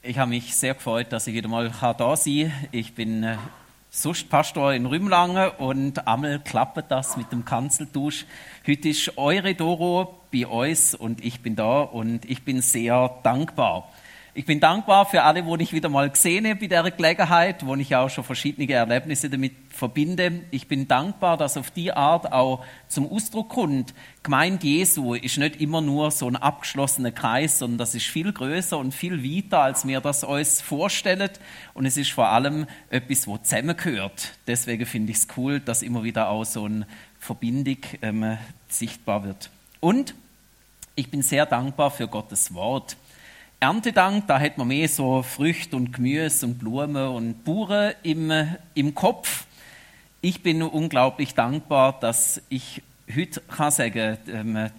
Ich 0.00 0.16
habe 0.16 0.30
mich 0.30 0.54
sehr 0.54 0.74
gefreut, 0.74 1.08
dass 1.10 1.26
ich 1.26 1.34
wieder 1.34 1.48
mal 1.48 1.72
da 1.80 2.16
sein 2.16 2.52
kann. 2.52 2.68
Ich 2.70 2.94
bin 2.94 3.24
äh, 3.24 3.36
sonst 3.90 4.30
Pastor 4.30 4.72
in 4.72 4.86
Rümlangen 4.86 5.50
und 5.58 6.06
einmal 6.06 6.38
klappt 6.38 6.88
das 6.88 7.16
mit 7.16 7.32
dem 7.32 7.44
Kanzeltusch. 7.44 8.24
Heute 8.64 8.90
ist 8.90 9.18
eure 9.18 9.56
Doro 9.56 10.20
bei 10.32 10.46
uns 10.46 10.94
und 10.94 11.24
ich 11.24 11.40
bin 11.40 11.56
da 11.56 11.80
und 11.80 12.24
ich 12.30 12.44
bin 12.44 12.62
sehr 12.62 13.18
dankbar. 13.24 13.88
Ich 14.34 14.46
bin 14.46 14.60
dankbar 14.60 15.04
für 15.04 15.24
alle, 15.24 15.44
wo 15.44 15.56
ich 15.56 15.72
wieder 15.72 15.88
mal 15.88 16.08
gesehen 16.08 16.46
habe 16.46 16.60
bei 16.60 16.68
dieser 16.68 16.92
Gelegenheit, 16.92 17.66
wo 17.66 17.74
ich 17.74 17.96
auch 17.96 18.08
schon 18.08 18.22
verschiedene 18.22 18.72
Erlebnisse 18.72 19.28
damit 19.28 19.67
verbinde. 19.78 20.42
Ich 20.50 20.66
bin 20.66 20.88
dankbar, 20.88 21.36
dass 21.36 21.56
auf 21.56 21.70
die 21.70 21.92
Art 21.92 22.32
auch 22.32 22.64
zum 22.88 23.10
Ausdruck 23.10 23.50
kommt. 23.50 23.94
Gemeinde 24.22 24.66
Jesu 24.66 25.14
ist 25.14 25.38
nicht 25.38 25.60
immer 25.60 25.80
nur 25.80 26.10
so 26.10 26.26
ein 26.26 26.36
abgeschlossener 26.36 27.12
Kreis, 27.12 27.60
sondern 27.60 27.78
das 27.78 27.94
ist 27.94 28.06
viel 28.06 28.32
größer 28.32 28.76
und 28.76 28.92
viel 28.92 29.22
weiter, 29.22 29.60
als 29.60 29.86
wir 29.86 30.00
das 30.00 30.24
uns 30.24 30.60
vorstellen. 30.60 31.30
Und 31.74 31.86
es 31.86 31.96
ist 31.96 32.10
vor 32.10 32.28
allem 32.28 32.66
etwas, 32.90 33.26
wo 33.26 33.38
zusammengehört. 33.38 34.32
Deswegen 34.46 34.84
finde 34.84 35.12
ich 35.12 35.18
es 35.18 35.28
cool, 35.36 35.60
dass 35.60 35.82
immer 35.82 36.02
wieder 36.02 36.28
auch 36.28 36.44
so 36.44 36.64
eine 36.64 36.86
Verbindung 37.18 37.78
ähm, 38.02 38.36
sichtbar 38.68 39.24
wird. 39.24 39.50
Und 39.80 40.14
ich 40.96 41.10
bin 41.10 41.22
sehr 41.22 41.46
dankbar 41.46 41.92
für 41.92 42.08
Gottes 42.08 42.52
Wort. 42.52 42.96
Erntedank, 43.60 44.28
da 44.28 44.38
hat 44.38 44.56
man 44.56 44.68
mehr 44.68 44.88
so 44.88 45.22
Früchte 45.22 45.74
und 45.76 45.92
Gemüse 45.92 46.46
und 46.46 46.58
Blumen 46.58 47.08
und 47.08 47.44
Buren 47.44 47.94
im, 48.04 48.32
im 48.74 48.94
Kopf. 48.94 49.47
Ich 50.20 50.42
bin 50.42 50.62
unglaublich 50.62 51.34
dankbar, 51.34 52.00
dass 52.00 52.42
ich 52.48 52.82
heute 53.14 53.40
kann 53.42 53.70
sagen 53.70 54.18
kann, 54.26 54.56
ähm, 54.56 54.70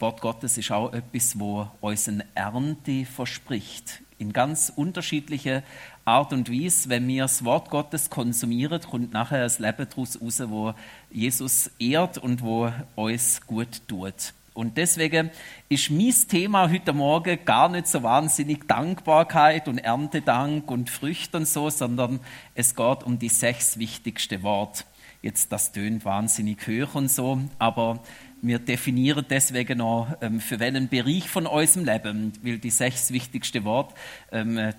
Wort 0.00 0.20
Gottes 0.20 0.58
ist 0.58 0.72
auch 0.72 0.92
etwas, 0.92 1.38
wo 1.38 1.68
uns 1.80 2.08
eine 2.08 2.24
Ernte 2.34 3.04
verspricht. 3.04 4.00
In 4.18 4.32
ganz 4.32 4.72
unterschiedlicher 4.74 5.62
Art 6.04 6.32
und 6.32 6.50
Weise. 6.50 6.88
Wenn 6.88 7.06
wir 7.06 7.22
das 7.22 7.44
Wort 7.44 7.70
Gottes 7.70 8.10
konsumieren, 8.10 8.80
kommt 8.80 9.12
nachher 9.12 9.44
ein 9.44 9.62
Leben 9.62 9.88
daraus 9.88 10.20
raus, 10.20 10.42
wo 10.46 10.74
Jesus 11.08 11.70
ehrt 11.78 12.18
und 12.18 12.42
wo 12.42 12.72
uns 12.96 13.40
gut 13.46 13.82
tut. 13.86 14.32
Und 14.58 14.76
deswegen 14.76 15.30
ist 15.68 15.88
mein 15.88 16.12
Thema 16.28 16.68
heute 16.68 16.92
Morgen 16.92 17.38
gar 17.44 17.68
nicht 17.68 17.86
so 17.86 18.02
wahnsinnig 18.02 18.66
Dankbarkeit 18.66 19.68
und 19.68 19.78
Erntedank 19.78 20.68
und 20.68 20.90
Früchte 20.90 21.36
und 21.36 21.46
so, 21.46 21.70
sondern 21.70 22.18
es 22.56 22.74
geht 22.74 23.04
um 23.04 23.20
die 23.20 23.28
sechs 23.28 23.78
wichtigsten 23.78 24.42
Worte. 24.42 24.82
Jetzt, 25.22 25.52
das 25.52 25.70
tönt 25.70 26.04
wahnsinnig 26.04 26.66
hoch 26.66 26.96
und 26.96 27.08
so, 27.08 27.38
aber 27.60 28.00
wir 28.42 28.58
definieren 28.58 29.24
deswegen 29.30 29.78
noch, 29.78 30.08
ähm, 30.22 30.40
für 30.40 30.58
welchen 30.58 30.88
Bereich 30.88 31.28
von 31.28 31.46
unserem 31.46 31.84
Leben, 31.84 32.32
weil 32.42 32.58
die 32.58 32.70
sechs 32.70 33.12
wichtigsten 33.12 33.62
Worte 33.62 33.94
ähm, 34.32 34.72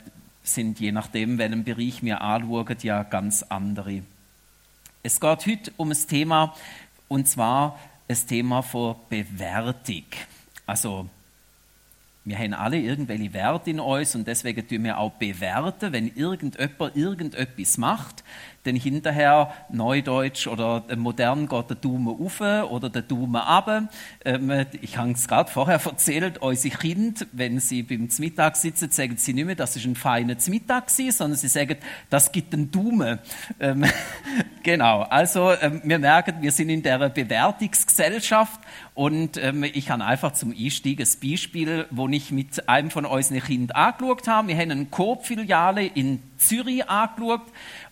sind 0.44 0.82
je 0.82 0.92
nachdem, 0.92 1.38
welchen 1.38 1.64
Bereich 1.64 2.04
wir 2.04 2.20
anschauen, 2.20 2.76
ja 2.82 3.04
ganz 3.04 3.44
andere. 3.44 4.02
Es 5.04 5.22
geht 5.22 5.46
heute 5.46 5.72
um 5.78 5.88
das 5.88 6.06
Thema, 6.06 6.54
und 7.08 7.30
zwar 7.30 7.80
das 8.10 8.26
Thema 8.26 8.64
von 8.64 8.96
Bewertung. 9.08 10.06
Also, 10.66 11.08
wir 12.26 12.38
haben 12.40 12.56
alle 12.56 12.80
irgendwelche 12.80 13.32
Werte 13.34 13.70
in 13.70 13.80
uns 13.80 14.16
und 14.16 14.28
deswegen 14.28 14.68
tun 14.68 14.84
wir 14.84 14.98
auch 14.98 15.12
bewerten, 15.12 15.94
wenn 15.94 16.16
irgendjemand 16.16 16.96
irgendetwas 16.96 17.78
macht, 17.78 18.24
dann 18.64 18.76
hinterher 18.76 19.54
Neudeutsch 19.70 20.48
oder 20.48 20.84
modern 20.96 21.48
geht 21.48 21.70
der 21.70 21.78
Daumen 21.78 22.08
auf 22.08 22.42
oder 22.42 22.90
der 22.90 23.02
Daumen 23.02 23.36
ab. 23.36 23.90
Ähm, 24.26 24.66
ich 24.82 24.98
habe 24.98 25.12
es 25.12 25.28
gerade 25.28 25.50
vorher 25.50 25.80
erzählt, 25.84 26.40
unsere 26.40 26.78
Kinder, 26.78 27.26
wenn 27.32 27.60
sie 27.60 27.84
beim 27.84 28.10
Mittag 28.20 28.56
sitzen, 28.56 28.92
sagen 28.92 29.18
sie 29.18 29.34
nicht 29.34 29.46
mehr, 29.46 29.56
das 29.56 29.76
ist 29.76 29.86
ein 29.86 29.96
feiner 29.96 30.36
Mittag 30.48 30.90
sondern 30.90 31.38
sie 31.38 31.48
sagen, 31.48 31.78
das 32.10 32.32
gibt 32.32 32.54
einen 32.54 32.72
Daumen. 32.72 33.20
Ähm, 33.60 33.86
genau, 34.64 35.02
also 35.02 35.54
ähm, 35.62 35.82
wir 35.84 36.00
merken, 36.00 36.42
wir 36.42 36.52
sind 36.52 36.70
in 36.70 36.84
der 36.84 37.10
Bewertungsgesellschaft 37.10 38.60
und 39.00 39.38
ähm, 39.38 39.64
ich 39.64 39.92
habe 39.92 40.04
einfach 40.04 40.34
zum 40.34 40.52
Einstieg 40.52 41.00
ein 41.00 41.08
Beispiel, 41.24 41.86
wo 41.90 42.10
ich 42.10 42.32
mit 42.32 42.68
einem 42.68 42.92
von 42.92 43.06
unseren 43.06 43.42
Kindern 43.42 43.78
angeschaut 43.78 44.28
habe. 44.28 44.50
Wir 44.50 44.58
haben 44.58 44.72
eine 44.72 44.86
Coop-Filiale 44.88 45.86
in 45.86 46.22
Zürich 46.38 46.90
angeschaut 46.90 47.44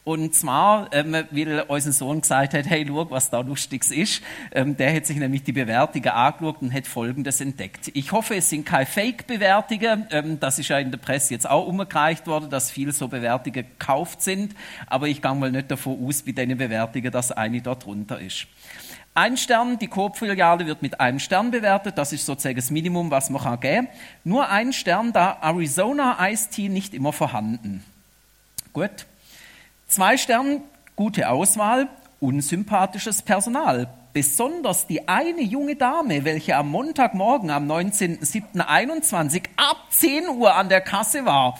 und 0.03 0.35
zwar, 0.35 0.89
ähm, 0.91 1.13
weil 1.31 1.63
unser 1.69 1.93
Sohn 1.93 2.19
gesagt 2.19 2.53
hat, 2.53 2.65
hey, 2.65 2.85
schau, 2.85 3.09
was 3.09 3.29
da 3.29 3.39
Lustiges 3.39 3.89
ist. 3.91 4.21
Ähm, 4.51 4.75
der 4.75 4.93
hat 4.93 5.05
sich 5.05 5.15
nämlich 5.15 5.43
die 5.43 5.53
Bewertungen 5.53 6.09
angeschaut 6.09 6.61
und 6.61 6.73
hat 6.73 6.87
Folgendes 6.87 7.39
entdeckt. 7.39 7.89
Ich 7.93 8.11
hoffe, 8.11 8.35
es 8.35 8.49
sind 8.49 8.65
keine 8.65 8.85
Fake-Bewertungen. 8.85 10.07
Ähm, 10.11 10.41
das 10.41 10.59
ist 10.59 10.67
ja 10.67 10.77
in 10.77 10.91
der 10.91 10.97
Presse 10.97 11.33
jetzt 11.33 11.49
auch 11.49 11.67
umgereicht 11.67 12.27
worden, 12.27 12.49
dass 12.49 12.69
viel 12.69 12.91
so 12.91 13.07
Bewertungen 13.07 13.65
gekauft 13.65 14.21
sind. 14.21 14.55
Aber 14.87 15.07
ich 15.07 15.21
gehe 15.21 15.35
mal 15.35 15.51
nicht 15.51 15.71
davon 15.71 16.05
aus, 16.05 16.21
bei 16.23 16.33
diesen 16.33 16.57
Bewertungen, 16.57 17.11
dass 17.13 17.31
eine 17.31 17.61
dort 17.61 17.85
drunter 17.85 18.19
ist. 18.19 18.47
Ein 19.17 19.35
Stern, 19.35 19.79
die 19.79 19.87
Coop-Filiale 19.87 20.67
wird 20.67 20.83
mit 20.83 20.99
einem 20.99 21.17
Stern 21.17 21.49
bewertet. 21.49 21.97
Das 21.97 22.13
ist 22.13 22.23
sozusagen 22.23 22.55
das 22.55 22.69
Minimum, 22.69 23.09
was 23.09 23.31
man 23.31 23.59
geben 23.59 23.87
kann. 23.87 23.95
Nur 24.23 24.47
ein 24.47 24.73
Stern, 24.73 25.11
da 25.11 25.39
Arizona 25.41 26.29
Ice 26.29 26.51
Tea 26.51 26.69
nicht 26.69 26.93
immer 26.93 27.11
vorhanden. 27.11 27.83
Gut. 28.73 29.07
Zwei 29.87 30.17
Sterne, 30.17 30.61
gute 30.95 31.29
Auswahl, 31.29 31.87
unsympathisches 32.19 33.23
Personal. 33.23 33.89
Besonders 34.13 34.85
die 34.85 35.07
eine 35.07 35.41
junge 35.41 35.75
Dame, 35.75 36.23
welche 36.23 36.55
am 36.55 36.69
Montagmorgen 36.69 37.49
am 37.49 37.67
19.07.21 37.67 39.45
ab 39.55 39.77
10 39.89 40.29
Uhr 40.29 40.53
an 40.53 40.69
der 40.69 40.81
Kasse 40.81 41.25
war, 41.25 41.57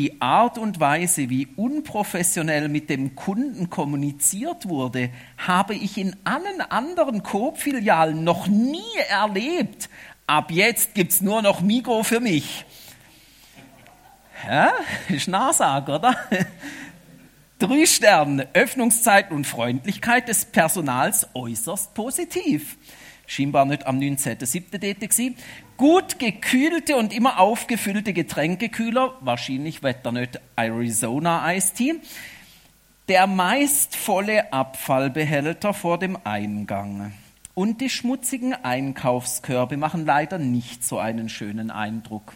die 0.00 0.22
Art 0.22 0.56
und 0.56 0.80
Weise, 0.80 1.28
wie 1.28 1.46
unprofessionell 1.56 2.70
mit 2.70 2.88
dem 2.88 3.14
Kunden 3.14 3.68
kommuniziert 3.68 4.66
wurde, 4.66 5.10
habe 5.36 5.74
ich 5.74 5.98
in 5.98 6.16
allen 6.24 6.62
anderen 6.62 7.22
Coop-Filialen 7.22 8.24
noch 8.24 8.46
nie 8.46 8.96
erlebt. 9.10 9.90
Ab 10.26 10.52
jetzt 10.52 10.94
gibt's 10.94 11.20
nur 11.20 11.42
noch 11.42 11.60
Migro 11.60 12.02
für 12.02 12.18
mich. 12.18 12.64
Ist 15.10 15.28
Nachsage, 15.28 15.92
oder? 15.92 16.16
Drei 17.58 17.84
Sterne, 17.84 18.48
Öffnungszeit 18.54 19.30
und 19.30 19.46
Freundlichkeit 19.46 20.28
des 20.28 20.46
Personals 20.46 21.26
äußerst 21.34 21.92
positiv. 21.92 22.78
Scheinbar 23.26 23.66
nicht 23.66 23.86
am 23.86 23.98
19.07. 23.98 24.78
dort. 24.78 25.36
Gut 25.80 26.18
gekühlte 26.18 26.94
und 26.94 27.10
immer 27.10 27.38
aufgefüllte 27.38 28.12
Getränkekühler, 28.12 29.14
wahrscheinlich 29.20 29.80
nicht 29.80 30.40
Arizona 30.54 31.54
Ice 31.54 31.72
Tea. 31.72 31.94
Der 33.08 33.26
meist 33.26 33.96
volle 33.96 34.52
Abfallbehälter 34.52 35.72
vor 35.72 35.98
dem 35.98 36.18
Eingang. 36.22 37.14
Und 37.54 37.80
die 37.80 37.88
schmutzigen 37.88 38.52
Einkaufskörbe 38.52 39.78
machen 39.78 40.04
leider 40.04 40.36
nicht 40.36 40.84
so 40.84 40.98
einen 40.98 41.30
schönen 41.30 41.70
Eindruck. 41.70 42.34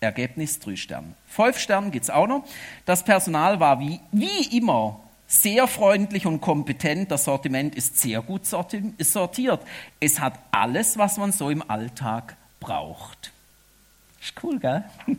Ergebnis 0.00 0.58
drei 0.58 0.76
Sterne. 0.76 1.08
Fünf 1.26 1.58
Sterne 1.58 1.90
gibt 1.90 2.04
es 2.04 2.10
auch 2.10 2.26
noch. 2.26 2.46
Das 2.86 3.04
Personal 3.04 3.60
war 3.60 3.80
wie, 3.80 4.00
wie 4.12 4.56
immer 4.56 4.98
sehr 5.26 5.66
freundlich 5.68 6.24
und 6.24 6.40
kompetent. 6.40 7.10
Das 7.10 7.24
Sortiment 7.24 7.74
ist 7.74 7.98
sehr 7.98 8.22
gut 8.22 8.46
sortiert. 8.46 9.60
Es 10.00 10.20
hat 10.20 10.38
alles, 10.52 10.96
was 10.96 11.18
man 11.18 11.32
so 11.32 11.50
im 11.50 11.70
Alltag 11.70 12.37
braucht. 12.60 13.32
Ist 14.20 14.34
cool, 14.42 14.58
gell? 14.58 14.84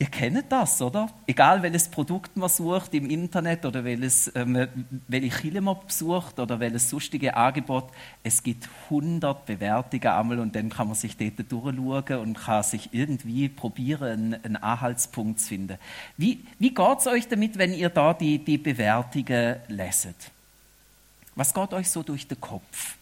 Ihr 0.00 0.06
kennt 0.06 0.52
das, 0.52 0.80
oder? 0.80 1.08
Egal 1.26 1.60
welches 1.60 1.88
Produkt 1.88 2.36
man 2.36 2.48
sucht 2.48 2.94
im 2.94 3.10
Internet 3.10 3.66
oder 3.66 3.82
welches, 3.82 4.30
ähm, 4.36 4.68
welche 5.08 5.40
Kille 5.40 5.60
man 5.60 5.76
besucht 5.84 6.38
oder 6.38 6.60
welches 6.60 6.88
sonstige 6.88 7.36
Angebot, 7.36 7.90
es 8.22 8.40
gibt 8.40 8.68
100 8.84 9.44
Bewertungen 9.44 10.06
einmal 10.06 10.38
und 10.38 10.54
dann 10.54 10.70
kann 10.70 10.86
man 10.86 10.94
sich 10.94 11.16
dort 11.16 11.50
durchschauen 11.50 12.20
und 12.20 12.38
kann 12.38 12.62
sich 12.62 12.90
irgendwie 12.92 13.48
probieren, 13.48 14.34
einen, 14.34 14.56
Anhaltspunkt 14.56 15.40
zu 15.40 15.48
finden. 15.48 15.78
Wie, 16.16 16.46
wie 16.60 16.72
geht 16.72 16.98
es 17.00 17.08
euch 17.08 17.26
damit, 17.26 17.58
wenn 17.58 17.72
ihr 17.74 17.88
da 17.88 18.14
die, 18.14 18.38
die 18.38 18.58
Bewertungen 18.58 19.56
leset? 19.66 20.30
Was 21.34 21.52
geht 21.52 21.72
euch 21.72 21.90
so 21.90 22.04
durch 22.04 22.28
den 22.28 22.40
Kopf? 22.40 22.97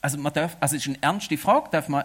Also, 0.00 0.18
man 0.18 0.32
darf, 0.32 0.56
also 0.60 0.76
es 0.76 0.86
ist 0.86 0.88
eine 0.88 1.02
ernste 1.02 1.36
Frage, 1.36 1.68
darf 1.70 1.88
man 1.88 2.04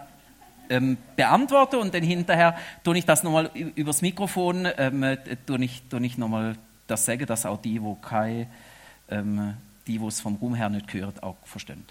ähm, 0.68 0.96
beantworte 1.14 1.78
und 1.78 1.94
dann 1.94 2.02
hinterher 2.02 2.56
tue 2.84 2.98
ich 2.98 3.04
das 3.04 3.22
nochmal 3.22 3.50
übers 3.54 4.02
Mikrofon, 4.02 4.68
ähm, 4.76 5.16
tue 5.46 5.64
ich, 5.64 5.82
tue 5.88 6.04
ich 6.04 6.18
nochmal 6.18 6.56
das 6.86 7.04
sagen, 7.04 7.26
dass 7.26 7.46
auch 7.46 7.60
die, 7.60 7.82
wo 7.82 7.94
kein, 7.94 8.48
ähm, 9.10 9.54
die, 9.86 9.98
es 10.04 10.20
vom 10.20 10.36
Ruhm 10.36 10.54
her 10.54 10.68
nicht 10.68 10.88
gehört, 10.88 11.22
auch 11.22 11.36
verstehen. 11.44 11.84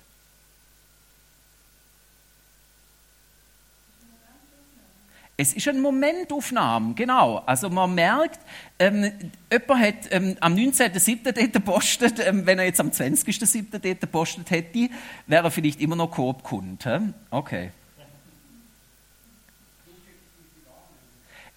Es 5.38 5.54
ist 5.54 5.68
eine 5.68 5.80
Momentaufnahme, 5.80 6.94
genau. 6.94 7.44
Also 7.46 7.70
man 7.70 7.94
merkt, 7.94 8.40
ähm, 8.80 9.12
jemand 9.52 9.82
hat 9.82 9.96
ähm, 10.12 10.38
am 10.40 10.56
19.07. 10.56 11.24
dort 11.24 11.52
gepostet, 11.52 12.26
ähm, 12.26 12.46
wenn 12.46 12.58
er 12.58 12.66
jetzt 12.66 12.80
am 12.80 12.90
20.07. 12.90 13.80
dort 13.80 14.00
gepostet 14.00 14.50
hätte, 14.50 14.90
wäre 15.28 15.44
er 15.44 15.52
vielleicht 15.52 15.82
immer 15.82 15.98
noch 15.98 16.12
Coop-Kunde. 16.12 17.14
Okay. 17.32 17.72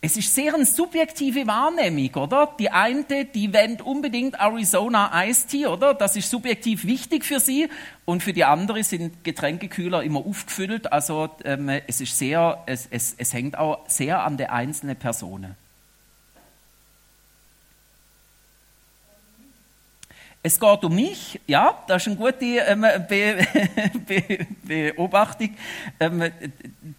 Es 0.01 0.17
ist 0.17 0.33
sehr 0.33 0.55
eine 0.55 0.65
subjektive 0.65 1.49
Wahrnehmung, 1.49 2.15
oder? 2.23 2.55
Die 2.57 2.71
eine, 2.71 3.25
die 3.25 3.53
wendet 3.53 3.83
unbedingt 3.83 4.39
Arizona 4.39 5.11
Iced 5.27 5.49
Tea, 5.49 5.67
oder? 5.67 5.93
Das 5.93 6.15
ist 6.15 6.31
subjektiv 6.31 6.85
wichtig 6.85 7.25
für 7.25 7.41
sie. 7.41 7.69
Und 8.05 8.23
für 8.23 8.33
die 8.33 8.45
andere 8.45 8.85
sind 8.85 9.25
Getränkekühler 9.25 10.05
immer 10.05 10.21
aufgefüllt. 10.21 10.93
Also 10.93 11.31
ähm, 11.45 11.69
es 11.69 12.01
ist 12.01 12.17
sehr, 12.17 12.63
es, 12.67 12.87
es, 12.93 13.17
es 13.19 13.33
hängt 13.33 13.59
auch 13.59 13.89
sehr 13.89 14.23
an 14.23 14.37
der 14.37 14.53
einzelnen 14.53 14.95
Person. 14.95 15.57
Es 20.49 20.59
geht 20.59 20.83
um 20.83 20.95
mich, 20.95 21.39
ja, 21.47 21.77
das 21.87 22.07
ist 22.07 22.09
eine 22.09 22.17
gute 22.17 22.47
ähm, 22.47 22.81
Be 23.07 23.47
Be 24.07 24.47
Beobachtung. 24.63 25.51
Ähm, 26.01 26.33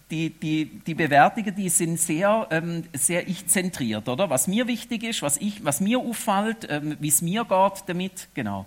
die, 0.08 0.30
die, 0.30 0.66
die 0.66 0.94
Bewertungen, 0.94 1.52
die 1.56 1.68
sind 1.68 1.98
sehr, 1.98 2.46
ähm, 2.52 2.84
sehr 2.92 3.26
ich-zentriert, 3.26 4.08
oder? 4.08 4.30
Was 4.30 4.46
mir 4.46 4.68
wichtig 4.68 5.02
ist, 5.02 5.22
was, 5.22 5.36
ich, 5.38 5.64
was 5.64 5.80
mir 5.80 5.98
auffällt, 5.98 6.68
ähm, 6.70 6.96
wie 7.00 7.08
es 7.08 7.22
mir 7.22 7.44
geht 7.44 7.82
damit, 7.86 8.28
genau. 8.34 8.66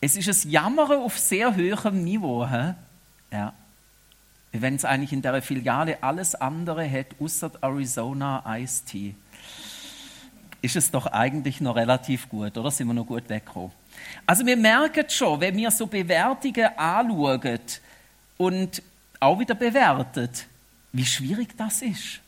Es 0.00 0.16
ist 0.16 0.46
ein 0.46 0.50
Jammern 0.50 1.02
auf 1.02 1.18
sehr 1.18 1.54
hohem 1.54 2.04
Niveau. 2.04 2.48
He? 2.48 2.72
Ja 3.32 3.52
wenn 4.52 4.76
es 4.76 4.84
eigentlich 4.84 5.12
in 5.12 5.22
der 5.22 5.42
Filiale 5.42 6.02
alles 6.02 6.34
andere 6.34 6.82
hätte, 6.82 7.16
außer 7.20 7.50
Arizona 7.60 8.42
Ice 8.58 8.84
Tea, 8.84 9.14
ist 10.60 10.76
es 10.76 10.90
doch 10.90 11.06
eigentlich 11.06 11.60
noch 11.60 11.76
relativ 11.76 12.28
gut, 12.28 12.56
oder? 12.56 12.70
Sind 12.70 12.88
wir 12.88 12.94
noch 12.94 13.06
gut 13.06 13.28
weggekommen? 13.28 13.70
Also 14.26 14.44
wir 14.44 14.56
merken 14.56 15.08
schon, 15.08 15.40
wenn 15.40 15.56
wir 15.56 15.70
so 15.70 15.86
Bewertungen 15.86 16.66
anschauen 16.76 17.60
und 18.36 18.82
auch 19.20 19.38
wieder 19.38 19.54
bewertet, 19.54 20.46
wie 20.92 21.06
schwierig 21.06 21.56
das 21.56 21.82
ist. 21.82 22.20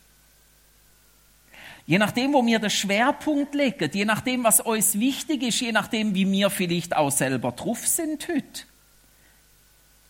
Je 1.87 1.99
nachdem, 1.99 2.33
wo 2.33 2.45
wir 2.47 2.61
den 2.61 2.71
Schwerpunkt 2.71 3.55
legen, 3.55 3.91
je 3.93 4.05
nachdem, 4.05 4.45
was 4.45 4.61
uns 4.61 4.99
wichtig 4.99 5.43
ist, 5.43 5.61
je 5.61 5.73
nachdem, 5.73 6.15
wie 6.15 6.31
wir 6.31 6.51
vielleicht 6.51 6.95
auch 6.95 7.11
selber 7.11 7.51
drauf 7.51 7.85
sind 7.87 8.29
heute 8.29 8.70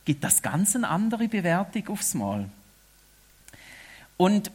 gibt 0.05 0.25
das 0.25 0.43
ganz 0.43 0.75
eine 0.75 0.89
andere 0.89 1.29
Bewertung 1.29 1.89
aufs 1.89 2.15
Mal. 2.15 2.49
Und 4.17 4.51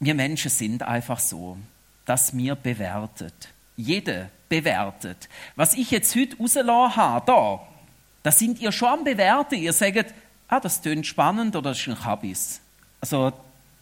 wir 0.00 0.14
Menschen 0.14 0.50
sind 0.50 0.82
einfach 0.82 1.18
so, 1.18 1.58
dass 2.04 2.36
wir 2.36 2.54
bewertet. 2.54 3.48
Jede 3.76 4.30
bewertet. 4.48 5.28
Was 5.56 5.74
ich 5.74 5.90
jetzt 5.90 6.14
heute 6.16 6.36
rausgelassen 6.38 6.96
habe, 6.96 7.26
da, 7.26 7.68
da 8.22 8.32
sind 8.32 8.60
ihr 8.60 8.72
schon 8.72 8.88
am 8.88 9.04
Bewerten. 9.04 9.56
Ihr 9.56 9.72
sagt, 9.72 10.14
ah, 10.48 10.60
das 10.60 10.80
tönt 10.80 11.06
spannend 11.06 11.54
oder 11.54 11.70
das 11.70 11.80
ist 11.80 11.88
ein 11.88 11.98
Kabis. 11.98 12.60
Also, 13.00 13.32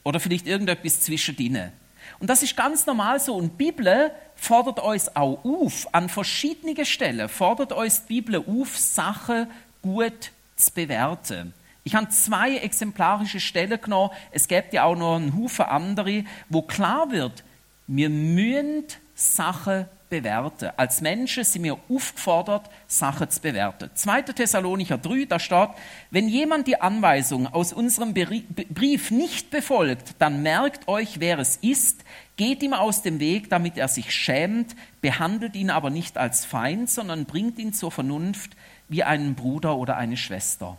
oder 0.03 0.21
vielleicht 0.21 0.47
irgendetwas 0.47 1.01
zwischendrin. 1.01 1.71
Und 2.19 2.31
das 2.31 2.43
ist 2.43 2.57
ganz 2.57 2.87
normal 2.87 3.21
so. 3.21 3.37
Und 3.37 3.53
die 3.53 3.65
Bibel 3.71 4.11
fordert 4.35 4.81
uns 4.81 5.15
auch 5.15 5.45
auf, 5.45 5.93
an 5.93 6.09
verschiedenen 6.09 6.85
Stellen 6.85 7.29
fordert 7.29 7.73
uns 7.73 8.07
die 8.07 8.21
Bibel 8.21 8.45
auf, 8.47 8.77
Sachen 8.79 9.49
gut 9.87 10.33
zu 10.57 10.73
bewerten. 10.73 11.55
Ich 11.85 11.95
habe 11.95 12.09
zwei 12.09 12.57
exemplarische 12.57 13.39
Stellen 13.39 13.81
genommen. 13.81 14.11
Es 14.33 14.49
gibt 14.49 14.73
ja 14.73 14.83
auch 14.83 14.97
noch 14.97 15.17
einen 15.17 15.37
Haufen 15.37 15.67
andere, 15.67 16.25
wo 16.49 16.63
klar 16.63 17.13
wird, 17.13 17.45
wir 17.87 18.11
müssen 18.11 18.85
Sachen 19.15 19.87
bewerten. 20.09 20.71
Als 20.77 21.01
Menschen 21.01 21.45
sind 21.45 21.63
wir 21.63 21.79
aufgefordert, 21.89 22.69
Sachen 22.89 23.31
zu 23.31 23.41
bewerten. 23.41 23.91
2. 23.95 24.23
Thessalonicher 24.23 24.99
3, 24.99 25.27
da 25.27 25.39
steht, 25.39 25.71
wenn 26.11 26.29
jemand 26.29 26.67
die 26.67 26.81
Anweisung 26.81 27.47
aus 27.47 27.73
unserem 27.73 28.15
Brief 28.15 29.11
nicht 29.11 29.51
befolgt, 29.51 30.17
dann 30.19 30.43
merkt 30.43 30.89
euch, 30.89 31.21
wer 31.21 31.39
es 31.39 31.57
ist, 31.57 32.05
geht 32.37 32.63
ihm 32.63 32.73
aus 32.73 33.03
dem 33.03 33.21
Weg, 33.21 33.49
damit 33.49 33.79
er 33.79 33.89
sich 33.89 34.13
schämt, 34.13 34.75
behandelt 35.01 35.55
ihn 35.55 35.71
aber 35.71 35.91
nicht 35.91 36.19
als 36.19 36.45
Feind, 36.45 36.91
sondern 36.91 37.27
bringt 37.27 37.59
ihn 37.59 37.73
zur 37.73 37.91
Vernunft, 37.91 38.57
wie 38.89 39.03
einen 39.03 39.35
Bruder 39.35 39.77
oder 39.77 39.97
eine 39.97 40.17
Schwester. 40.17 40.77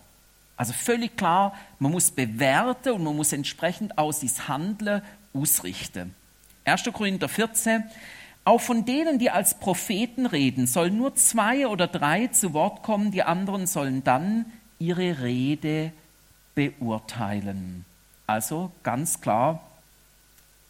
Also 0.55 0.73
völlig 0.73 1.15
klar, 1.17 1.53
man 1.79 1.91
muss 1.91 2.09
bewerten 2.09 2.93
und 2.93 3.03
man 3.03 3.15
muss 3.15 3.31
entsprechend 3.31 3.97
aus 3.97 4.21
sein 4.21 4.47
Handeln 4.47 5.01
ausrichten. 5.33 6.15
1. 6.65 6.83
Korinther 6.91 7.29
14. 7.29 7.83
Auch 8.43 8.61
von 8.61 8.85
denen, 8.85 9.19
die 9.19 9.29
als 9.29 9.59
Propheten 9.59 10.25
reden, 10.25 10.67
sollen 10.67 10.97
nur 10.97 11.15
zwei 11.15 11.67
oder 11.67 11.85
drei 11.87 12.27
zu 12.27 12.53
Wort 12.53 12.81
kommen, 12.81 13.11
die 13.11 13.23
anderen 13.23 13.67
sollen 13.67 14.03
dann 14.03 14.45
ihre 14.79 15.21
Rede 15.21 15.91
beurteilen. 16.55 17.85
Also 18.25 18.71
ganz 18.83 19.21
klar 19.21 19.61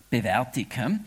bewertigen. 0.10 1.06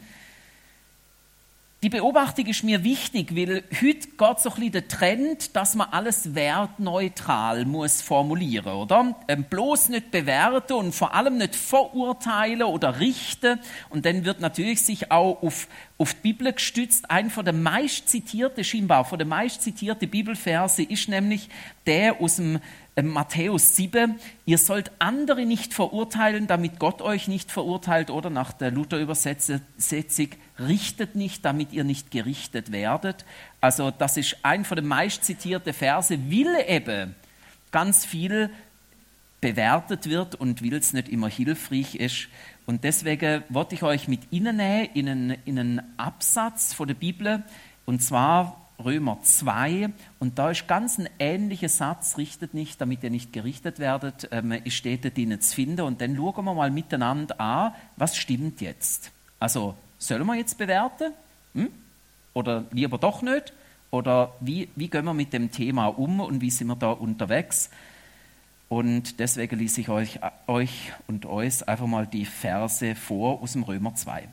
Die 1.82 1.88
Beobachtung 1.88 2.44
ist 2.44 2.62
mir 2.62 2.85
wichtig, 2.85 3.35
weil 3.35 3.65
heute 3.71 4.09
geht 4.09 4.41
so 4.41 4.50
ein 4.50 4.55
bisschen 4.56 4.73
der 4.73 4.88
Trend, 4.88 5.56
dass 5.56 5.75
man 5.75 5.88
alles 5.91 6.35
wertneutral 6.35 7.65
muss 7.65 8.03
formulieren, 8.03 8.75
oder? 8.75 9.17
Ähm, 9.29 9.44
bloß 9.44 9.88
nicht 9.88 10.11
bewerten 10.11 10.75
und 10.75 10.94
vor 10.94 11.15
allem 11.15 11.38
nicht 11.38 11.56
verurteilen 11.56 12.65
oder 12.65 13.00
richten. 13.00 13.61
Und 13.88 14.05
dann 14.05 14.27
wird 14.27 14.43
natürlich 14.43 14.82
sich 14.82 15.11
auch 15.11 15.43
auf, 15.43 15.69
auf 15.97 16.12
die 16.12 16.21
Bibel 16.35 16.53
gestützt. 16.53 17.11
Ein 17.11 17.31
von 17.31 17.47
der 17.47 17.55
meist 17.55 18.11
zitierte, 18.11 18.62
scheinbar 18.62 19.06
von 19.06 19.19
der 19.19 19.26
meist 19.26 19.62
zitierte 19.62 20.06
Bibelverse 20.06 20.83
ist 20.83 21.09
nämlich 21.09 21.49
der 21.87 22.21
aus 22.21 22.37
dem 22.37 22.61
Matthäus 23.06 23.76
7, 23.76 24.19
ihr 24.47 24.58
sollt 24.58 24.91
andere 24.99 25.47
nicht 25.47 25.75
verurteilen, 25.75 26.47
damit 26.47 26.79
Gott 26.79 27.02
euch 27.02 27.29
nicht 27.29 27.52
verurteilt, 27.52 28.11
oder 28.11 28.31
nach 28.31 28.52
der 28.52 28.70
Luther-Übersetzung, 28.70 29.61
richtet 30.58 31.14
nicht, 31.14 31.44
damit 31.44 31.73
ihr 31.73 31.85
nicht 31.85 32.11
gerichtet 32.11 32.73
werdet. 32.73 33.25
Also 33.61 33.91
das 33.91 34.17
ist 34.17 34.38
ein 34.43 34.64
von 34.64 34.76
den 34.76 34.87
meist 34.87 35.25
zitierten 35.25 35.73
Verse, 35.73 36.31
will 36.31 36.55
eben 36.67 37.14
ganz 37.70 38.05
viel 38.05 38.50
bewertet 39.41 40.08
wird 40.08 40.35
und 40.35 40.62
will 40.62 40.75
es 40.75 40.93
nicht 40.93 41.08
immer 41.08 41.29
hilfreich 41.29 41.94
ist. 41.94 42.29
Und 42.67 42.85
deswegen 42.85 43.43
wollte 43.49 43.75
ich 43.75 43.82
euch 43.82 44.06
mit 44.06 44.20
Ihnen 44.31 44.61
in 44.61 45.08
einen, 45.08 45.37
in 45.44 45.58
einen 45.58 45.82
Absatz 45.97 46.73
von 46.73 46.88
der 46.88 46.94
Bibel, 46.94 47.43
und 47.87 48.02
zwar 48.02 48.70
Römer 48.85 49.19
2 49.23 49.91
und 50.19 50.38
da 50.38 50.50
ist 50.50 50.69
ganz 50.69 50.99
ein 50.99 51.09
ähnlicher 51.19 51.69
Satz, 51.69 52.19
richtet 52.19 52.55
nicht, 52.55 52.81
damit 52.81 53.03
ihr 53.03 53.11
nicht 53.11 53.33
gerichtet 53.33 53.78
werdet, 53.78 54.28
ähm, 54.33 54.55
steht 54.69 55.05
dort 55.05 55.43
zu 55.43 55.55
finden 55.55 55.83
und 55.83 56.00
dann 56.00 56.16
schauen 56.16 56.45
wir 56.45 56.55
mal 56.55 56.71
miteinander 56.71 57.40
an, 57.40 57.73
was 57.97 58.16
stimmt 58.16 58.61
jetzt. 58.61 59.11
Also 59.38 59.75
sollen 59.99 60.26
wir 60.26 60.35
jetzt 60.35 60.59
bewerten 60.59 61.12
hm? 61.55 61.69
oder 62.35 62.64
lieber 62.73 62.99
doch 62.99 63.23
nicht 63.23 63.52
oder 63.90 64.35
wie, 64.40 64.69
wie 64.76 64.88
gehen 64.88 65.05
wir 65.05 65.14
mit 65.14 65.33
dem 65.33 65.50
Thema 65.50 65.87
um 65.87 66.21
und 66.21 66.40
wie 66.40 66.50
sind 66.50 66.69
wir 66.69 66.76
da 66.76 66.90
unterwegs? 66.90 67.71
Und 68.69 69.19
deswegen 69.19 69.59
lese 69.59 69.81
ich 69.81 69.88
euch, 69.88 70.21
euch 70.47 70.93
und 71.09 71.26
euch 71.26 71.69
einfach 71.69 71.87
mal 71.87 72.07
die 72.07 72.25
Verse 72.25 72.95
vor 72.95 73.43
aus 73.43 73.55
dem 73.55 73.64
Römer 73.64 73.97
2. 73.97 74.28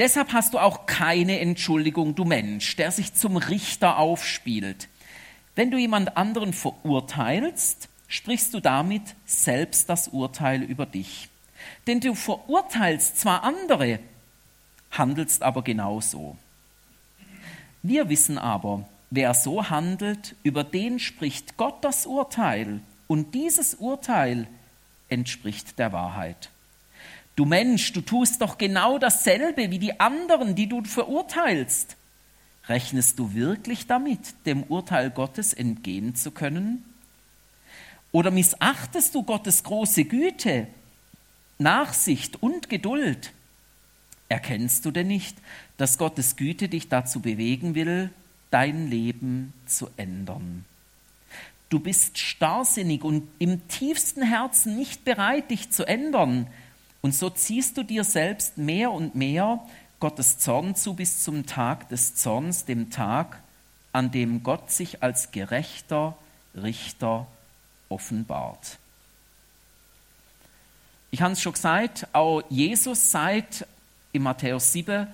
Deshalb 0.00 0.32
hast 0.32 0.54
du 0.54 0.58
auch 0.58 0.86
keine 0.86 1.40
Entschuldigung, 1.40 2.14
du 2.14 2.24
Mensch, 2.24 2.74
der 2.76 2.90
sich 2.90 3.12
zum 3.12 3.36
Richter 3.36 3.98
aufspielt. 3.98 4.88
Wenn 5.54 5.70
du 5.70 5.76
jemand 5.76 6.16
anderen 6.16 6.54
verurteilst, 6.54 7.90
sprichst 8.08 8.54
du 8.54 8.60
damit 8.60 9.02
selbst 9.26 9.90
das 9.90 10.08
Urteil 10.08 10.62
über 10.62 10.86
dich. 10.86 11.28
Denn 11.86 12.00
du 12.00 12.14
verurteilst 12.14 13.18
zwar 13.18 13.44
andere, 13.44 13.98
handelst 14.90 15.42
aber 15.42 15.62
genauso. 15.62 16.38
Wir 17.82 18.08
wissen 18.08 18.38
aber, 18.38 18.88
wer 19.10 19.34
so 19.34 19.68
handelt, 19.68 20.34
über 20.42 20.64
den 20.64 20.98
spricht 20.98 21.58
Gott 21.58 21.84
das 21.84 22.06
Urteil, 22.06 22.80
und 23.06 23.34
dieses 23.34 23.74
Urteil 23.74 24.46
entspricht 25.10 25.78
der 25.78 25.92
Wahrheit. 25.92 26.48
Du 27.40 27.46
Mensch, 27.46 27.94
du 27.94 28.02
tust 28.02 28.42
doch 28.42 28.58
genau 28.58 28.98
dasselbe 28.98 29.70
wie 29.70 29.78
die 29.78 29.98
anderen, 29.98 30.54
die 30.54 30.66
du 30.66 30.84
verurteilst. 30.84 31.96
Rechnest 32.68 33.18
du 33.18 33.32
wirklich 33.32 33.86
damit, 33.86 34.20
dem 34.44 34.64
Urteil 34.64 35.08
Gottes 35.08 35.54
entgehen 35.54 36.14
zu 36.14 36.32
können? 36.32 36.84
Oder 38.12 38.30
missachtest 38.30 39.14
du 39.14 39.22
Gottes 39.22 39.64
große 39.64 40.04
Güte, 40.04 40.66
Nachsicht 41.56 42.42
und 42.42 42.68
Geduld? 42.68 43.32
Erkennst 44.28 44.84
du 44.84 44.90
denn 44.90 45.06
nicht, 45.06 45.38
dass 45.78 45.96
Gottes 45.96 46.36
Güte 46.36 46.68
dich 46.68 46.90
dazu 46.90 47.20
bewegen 47.20 47.74
will, 47.74 48.10
dein 48.50 48.90
Leben 48.90 49.54
zu 49.64 49.88
ändern? 49.96 50.66
Du 51.70 51.80
bist 51.80 52.18
starrsinnig 52.18 53.02
und 53.02 53.26
im 53.38 53.66
tiefsten 53.66 54.20
Herzen 54.20 54.76
nicht 54.76 55.06
bereit, 55.06 55.50
dich 55.50 55.70
zu 55.70 55.88
ändern, 55.88 56.46
und 57.02 57.14
so 57.14 57.30
ziehst 57.30 57.76
du 57.76 57.82
dir 57.82 58.04
selbst 58.04 58.58
mehr 58.58 58.90
und 58.90 59.14
mehr 59.14 59.60
Gottes 60.00 60.38
Zorn 60.38 60.74
zu 60.74 60.94
bis 60.94 61.22
zum 61.22 61.46
Tag 61.46 61.88
des 61.88 62.14
Zorns, 62.14 62.64
dem 62.64 62.90
Tag, 62.90 63.40
an 63.92 64.10
dem 64.10 64.42
Gott 64.42 64.70
sich 64.70 65.02
als 65.02 65.30
gerechter 65.30 66.16
Richter 66.54 67.26
offenbart. 67.88 68.78
Ich 71.10 71.22
habe 71.22 71.32
es 71.32 71.42
schon 71.42 71.54
gesagt, 71.54 72.06
auch 72.12 72.42
Jesus 72.48 73.10
sagt 73.10 73.66
in 74.12 74.22
Matthäus 74.22 74.72
7, 74.72 75.08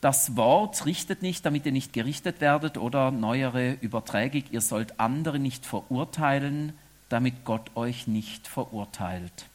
das 0.00 0.36
Wort 0.36 0.86
richtet 0.86 1.22
nicht, 1.22 1.44
damit 1.44 1.66
ihr 1.66 1.72
nicht 1.72 1.92
gerichtet 1.92 2.40
werdet, 2.40 2.78
oder 2.78 3.10
neuere 3.10 3.72
Überträgung, 3.72 4.44
ihr 4.50 4.62
sollt 4.62 4.98
andere 4.98 5.38
nicht 5.38 5.66
verurteilen, 5.66 6.72
damit 7.10 7.44
Gott 7.44 7.76
euch 7.76 8.06
nicht 8.06 8.48
verurteilt. 8.48 9.49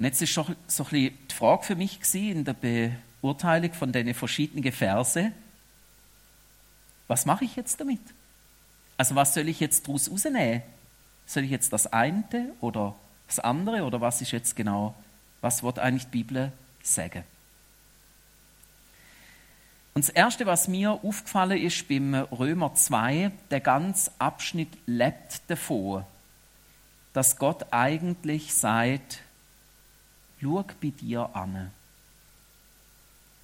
Und 0.00 0.06
jetzt 0.06 0.22
ist 0.22 0.30
schon 0.30 0.56
so 0.66 0.84
ein 0.84 0.88
bisschen 0.88 1.18
die 1.30 1.34
Frage 1.34 1.62
für 1.62 1.76
mich 1.76 2.00
in 2.14 2.42
der 2.46 2.54
Beurteilung 3.20 3.74
von 3.74 3.92
den 3.92 4.14
verschiedenen 4.14 4.72
Verse, 4.72 5.30
was 7.06 7.26
mache 7.26 7.44
ich 7.44 7.54
jetzt 7.54 7.78
damit? 7.80 8.00
Also 8.96 9.14
was 9.14 9.34
soll 9.34 9.46
ich 9.46 9.60
jetzt 9.60 9.86
daraus 9.86 10.10
rausnehmen? 10.10 10.62
Soll 11.26 11.44
ich 11.44 11.50
jetzt 11.50 11.74
das 11.74 11.86
eine 11.86 12.24
oder 12.62 12.94
das 13.26 13.40
andere 13.40 13.82
oder 13.82 14.00
was 14.00 14.22
ist 14.22 14.30
jetzt 14.30 14.56
genau, 14.56 14.94
was 15.42 15.62
wird 15.62 15.78
eigentlich 15.78 16.04
die 16.04 16.22
Bibel 16.22 16.50
sagen? 16.82 17.22
Und 19.92 20.08
das 20.08 20.14
Erste, 20.14 20.46
was 20.46 20.66
mir 20.66 20.92
aufgefallen 20.92 21.60
ist 21.60 21.88
beim 21.88 22.14
Römer 22.14 22.74
2, 22.74 23.32
der 23.50 23.60
ganze 23.60 24.12
Abschnitt 24.18 24.70
lebt 24.86 25.42
davon, 25.48 26.06
dass 27.12 27.36
Gott 27.36 27.66
eigentlich 27.70 28.54
sagt, 28.54 29.24
schau 30.40 30.64
bei 30.80 30.90
dir 30.90 31.28
an. 31.34 31.70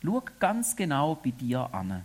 Schau 0.03 0.23
ganz 0.39 0.77
genau 0.77 1.15
bei 1.15 1.31
dir 1.31 1.69
an. 1.73 2.05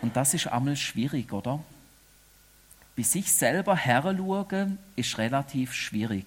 Und 0.00 0.16
das 0.16 0.34
ist 0.34 0.46
einmal 0.48 0.76
schwierig, 0.76 1.32
oder? 1.32 1.62
Bei 2.96 3.02
sich 3.02 3.32
selber 3.32 3.76
herschauen 3.76 4.78
ist 4.96 5.18
relativ 5.18 5.72
schwierig. 5.72 6.26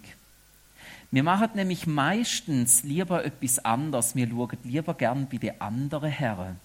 Wir 1.11 1.23
machen 1.23 1.51
nämlich 1.53 1.87
meistens 1.87 2.83
lieber 2.83 3.23
etwas 3.23 3.59
anderes. 3.59 4.15
Wir 4.15 4.27
schauen 4.27 4.57
lieber 4.63 4.93
gern 4.93 5.29
bei 5.29 5.37
den 5.37 5.61
anderen 5.61 6.11
her. 6.11 6.55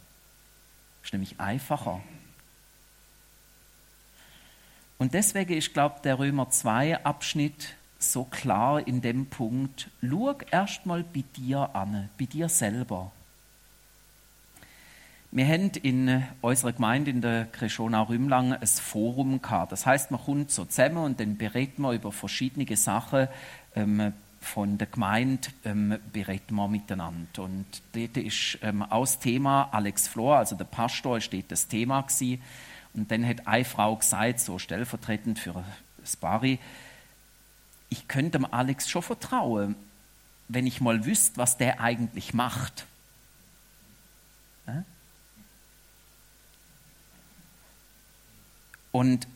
Ist 1.04 1.12
nämlich 1.12 1.38
einfacher. 1.38 2.00
Und 5.02 5.14
deswegen 5.14 5.54
ist, 5.54 5.72
glaube 5.72 5.96
der 6.04 6.20
Römer 6.20 6.48
2 6.48 7.04
Abschnitt 7.04 7.74
so 7.98 8.22
klar 8.22 8.86
in 8.86 9.02
dem 9.02 9.26
Punkt, 9.26 9.90
schau 10.00 10.32
erstmal 10.52 11.02
bei 11.02 11.24
dir 11.36 11.70
an, 11.74 12.08
bei 12.16 12.26
dir 12.26 12.48
selber. 12.48 13.10
Wir 15.32 15.44
haben 15.44 15.72
in 15.82 16.22
unserer 16.40 16.72
Gemeinde 16.72 17.10
in 17.10 17.20
der 17.20 17.46
Kreshona 17.46 18.02
Rümlang 18.02 18.52
ein 18.52 18.64
Forum 18.64 19.42
gehabt. 19.42 19.72
Das 19.72 19.86
heißt, 19.86 20.12
man 20.12 20.20
kommt 20.20 20.52
so 20.52 20.66
zusammen 20.66 20.98
und 20.98 21.18
dann 21.18 21.36
berät 21.36 21.80
man 21.80 21.96
über 21.96 22.12
verschiedene 22.12 22.76
Sachen, 22.76 23.26
ähm, 23.74 24.12
von 24.40 24.78
der 24.78 24.86
Gemeinde 24.86 25.48
ähm, 25.64 25.98
bereden 26.12 26.54
wir 26.54 26.68
miteinander. 26.68 27.42
Und 27.42 27.66
dort 27.92 28.16
ist 28.18 28.56
ähm, 28.62 28.82
auch 28.82 29.00
das 29.00 29.18
Thema, 29.18 29.68
Alex 29.72 30.06
Flor, 30.06 30.36
also 30.36 30.54
der 30.54 30.64
Pastor, 30.64 31.18
dort 31.18 31.50
das 31.50 31.66
Thema 31.66 32.02
gewesen. 32.02 32.40
Und 32.94 33.10
dann 33.10 33.26
hat 33.26 33.46
eine 33.46 33.64
Frau 33.64 33.96
gesagt, 33.96 34.40
so 34.40 34.58
stellvertretend 34.58 35.38
für 35.38 35.64
Spari, 36.04 36.58
ich 37.88 38.08
könnte 38.08 38.32
dem 38.32 38.44
Alex 38.46 38.88
schon 38.88 39.02
vertrauen, 39.02 39.76
wenn 40.48 40.66
ich 40.66 40.80
mal 40.80 41.04
wüsste, 41.04 41.38
was 41.38 41.56
der 41.56 41.80
eigentlich 41.80 42.34
macht. 42.34 42.86
Und 48.92 49.26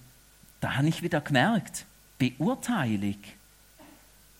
da 0.61 0.77
habe 0.77 0.89
ich 0.89 1.03
wieder 1.03 1.21
gemerkt, 1.23 1.87
Beurteilung 2.19 3.17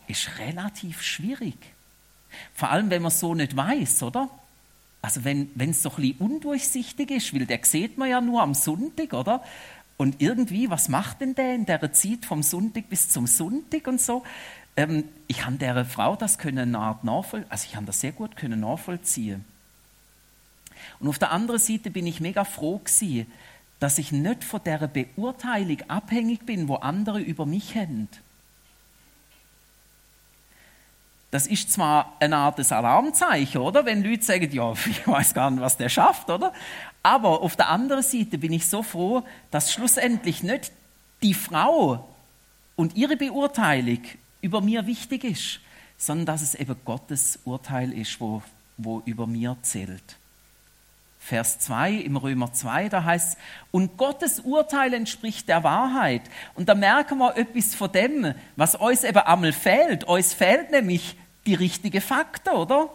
ist 0.07 0.39
relativ 0.39 1.03
schwierig. 1.03 1.57
Vor 2.55 2.71
allem, 2.71 2.91
wenn 2.91 3.03
man 3.03 3.11
so 3.11 3.35
nicht 3.35 3.57
weiß, 3.57 4.03
oder? 4.05 4.29
Also 5.07 5.25
wenn 5.25 5.53
es 5.57 5.85
so 5.85 5.91
ein 5.91 5.97
bisschen 6.03 6.17
undurchsichtig 6.19 7.13
ist, 7.13 7.33
weil 7.33 7.47
der 7.47 7.61
sieht 7.63 7.97
man 7.97 8.11
ja 8.11 8.21
nur 8.21 8.43
am 8.43 8.55
Sonntag, 8.55 9.13
oder? 9.13 9.41
Und 9.97 10.21
irgendwie, 10.21 10.69
was 10.69 10.89
macht 10.89 11.21
denn 11.21 11.37
der 11.37 11.55
in 11.55 11.65
der 11.65 11.93
Zeit 11.93 12.25
vom 12.25 12.43
Sonntag 12.43 12.89
bis 12.89 13.09
zum 13.09 13.29
Sonntag 13.29 13.87
und 13.87 14.01
so? 14.01 14.25
Ähm, 14.77 15.05
ich 15.29 15.47
habe 15.47 15.59
der 15.59 15.85
Frau 15.85 16.17
das 16.17 16.39
können 16.39 16.75
eine 16.75 16.79
Art 16.79 17.05
nachvollziehen, 17.05 17.49
also 17.53 17.67
ich 17.67 17.75
kann 17.75 17.87
das 17.87 18.01
sehr 18.01 18.11
gut 18.11 18.35
können 18.35 18.59
nachvollziehen. 18.59 19.45
Und 20.99 21.07
auf 21.07 21.21
der 21.21 21.31
anderen 21.31 21.61
Seite 21.61 21.93
bin 21.93 22.05
ich 22.05 22.21
mega 22.21 22.43
froh 22.43 22.79
gewesen, 22.79 23.29
dass 23.79 23.99
ich 23.99 24.11
nicht 24.11 24.43
von 24.43 24.61
der 24.65 24.89
Beurteilung 24.89 25.83
abhängig 25.87 26.45
bin, 26.45 26.67
wo 26.67 26.75
andere 26.75 27.21
über 27.21 27.47
mich 27.47 27.77
haben. 27.77 28.09
Das 31.31 31.47
ist 31.47 31.73
zwar 31.73 32.17
eine 32.21 32.37
Art 32.37 32.59
des 32.59 32.73
Alarmzeichen, 32.73 33.61
oder? 33.61 33.85
Wenn 33.85 34.03
Leute 34.03 34.25
sagen, 34.25 34.51
ja, 34.53 34.73
ich 34.87 35.07
weiß 35.07 35.35
gar 35.35 35.51
nicht, 35.51 35.61
was 35.61 35.77
der 35.77 35.89
schafft, 35.89 36.31
oder? 36.31 36.53
Aber 37.03 37.43
auf 37.43 37.57
der 37.57 37.69
anderen 37.69 38.03
Seite 38.03 38.39
bin 38.39 38.53
ich 38.53 38.69
so 38.69 38.83
froh, 38.83 39.23
dass 39.51 39.73
schlussendlich 39.73 40.43
nicht 40.43 40.73
die 41.23 41.35
Frau 41.35 42.09
und 42.75 42.97
ihre 42.97 43.17
Beurteilung 43.17 44.01
über 44.41 44.61
mir 44.61 44.87
wichtig 44.87 45.25
ist, 45.25 45.61
sondern 45.97 46.27
dass 46.27 46.43
es 46.43 46.55
eben 46.55 46.77
Gottes 46.85 47.39
Urteil 47.45 47.93
ist, 47.93 48.21
wo, 48.21 48.43
wo 48.77 49.03
über 49.05 49.27
mir 49.27 49.57
zählt. 49.63 50.19
Vers 51.27 51.59
2 51.59 51.93
im 51.93 52.17
Römer 52.17 52.53
2, 52.53 52.89
da 52.89 53.03
heißt 53.03 53.33
es, 53.33 53.39
und 53.73 53.97
Gottes 53.97 54.39
Urteil 54.39 54.95
entspricht 54.95 55.49
der 55.49 55.65
Wahrheit. 55.65 56.23
Und 56.55 56.69
da 56.69 56.77
merken 56.77 57.19
wir 57.19 57.37
etwas 57.37 57.75
von 57.75 57.91
dem, 57.91 58.33
was 58.55 58.77
uns 58.77 59.03
eben 59.03 59.19
einmal 59.19 59.53
fehlt. 59.53 60.05
Uns 60.05 60.33
fehlt 60.33 60.71
nämlich 60.71 61.17
die 61.45 61.55
richtige 61.55 62.01
Fakten, 62.01 62.51
oder? 62.51 62.91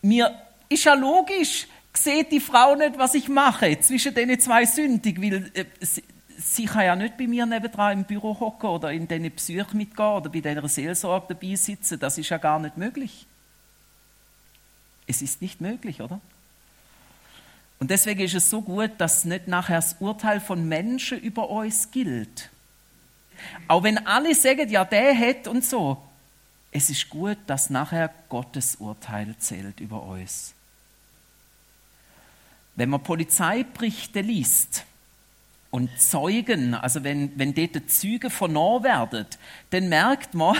Mir 0.00 0.34
ist 0.70 0.84
ja 0.84 0.94
logisch, 0.94 1.66
sieht 1.92 2.32
die 2.32 2.40
Frau 2.40 2.74
nicht, 2.74 2.96
was 2.96 3.12
ich 3.12 3.28
mache 3.28 3.78
zwischen 3.80 4.14
den 4.14 4.40
zwei 4.40 4.64
Sündig, 4.64 5.20
weil 5.20 5.50
äh, 5.52 5.66
sie, 5.78 6.04
sie, 6.38 6.64
kann 6.64 6.86
ja 6.86 6.96
nicht 6.96 7.18
bei 7.18 7.26
mir 7.26 7.44
nebendran 7.44 7.98
im 7.98 8.04
Büro 8.04 8.40
hocken 8.40 8.70
oder 8.70 8.92
in 8.92 9.06
den 9.06 9.30
Psyche 9.30 9.76
mitgehen 9.76 10.08
oder 10.08 10.30
bei 10.30 10.40
dieser 10.40 10.66
Seelsorge 10.66 11.34
dabei 11.34 11.54
sitzen. 11.56 12.00
Das 12.00 12.16
ist 12.16 12.30
ja 12.30 12.38
gar 12.38 12.58
nicht 12.58 12.78
möglich. 12.78 13.26
Es 15.06 15.20
ist 15.20 15.42
nicht 15.42 15.60
möglich, 15.60 16.00
oder? 16.00 16.18
Und 17.82 17.90
deswegen 17.90 18.20
ist 18.20 18.34
es 18.34 18.48
so 18.48 18.62
gut, 18.62 18.92
dass 18.98 19.24
nicht 19.24 19.48
nachher 19.48 19.74
das 19.74 19.96
Urteil 19.98 20.38
von 20.38 20.68
Menschen 20.68 21.18
über 21.18 21.50
uns 21.50 21.90
gilt. 21.90 22.48
Auch 23.66 23.82
wenn 23.82 24.06
alle 24.06 24.36
sagen, 24.36 24.68
ja, 24.68 24.84
der 24.84 25.18
hat 25.18 25.48
und 25.48 25.64
so. 25.64 26.00
Es 26.70 26.90
ist 26.90 27.10
gut, 27.10 27.38
dass 27.48 27.70
nachher 27.70 28.14
Gottes 28.28 28.76
Urteil 28.76 29.34
zählt 29.36 29.80
über 29.80 30.00
uns. 30.00 30.54
Wenn 32.76 32.88
man 32.88 33.02
Polizeiberichte 33.02 34.20
liest 34.20 34.84
und 35.72 35.90
Zeugen, 35.98 36.74
also 36.74 37.02
wenn, 37.02 37.36
wenn 37.36 37.52
dort 37.52 37.90
Züge 37.90 38.30
vernommen 38.30 38.84
werden, 38.84 39.26
dann 39.70 39.88
merkt 39.88 40.34
man, 40.34 40.56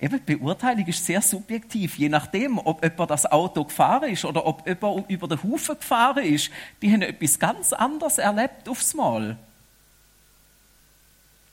Eben, 0.00 0.24
die 0.26 0.36
Beurteilung 0.36 0.86
ist 0.86 1.04
sehr 1.04 1.22
subjektiv, 1.22 1.96
je 1.96 2.08
nachdem, 2.08 2.58
ob 2.58 2.82
jemand 2.82 3.10
das 3.10 3.26
Auto 3.26 3.64
gefahren 3.64 4.10
ist 4.10 4.24
oder 4.24 4.44
ob 4.44 4.66
jemand 4.66 5.08
über 5.08 5.28
den 5.28 5.42
Haufen 5.42 5.76
gefahren 5.76 6.24
ist. 6.24 6.50
Die 6.82 6.92
haben 6.92 7.02
etwas 7.02 7.38
ganz 7.38 7.72
anderes 7.72 8.18
erlebt 8.18 8.68
aufs 8.68 8.94
Mal. 8.94 9.38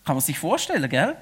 Kann 0.03 0.15
man 0.15 0.21
sich 0.21 0.39
vorstellen, 0.39 0.89
gell? 0.89 1.15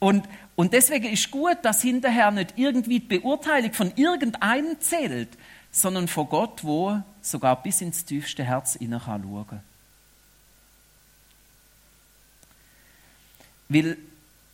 Und, 0.00 0.28
und 0.56 0.72
deswegen 0.72 1.06
ist 1.06 1.30
gut, 1.30 1.58
dass 1.62 1.80
hinterher 1.80 2.30
nicht 2.30 2.54
irgendwie 2.56 3.00
die 3.00 3.18
Beurteilung 3.18 3.72
von 3.72 3.92
irgendeinem 3.94 4.78
zählt, 4.80 5.30
sondern 5.70 6.08
von 6.08 6.28
Gott, 6.28 6.64
wo 6.64 7.00
sogar 7.22 7.62
bis 7.62 7.80
ins 7.80 8.04
tiefste 8.04 8.44
Herz 8.44 8.76
hinein 8.78 9.00
kann. 9.00 9.62
Weil 13.68 13.96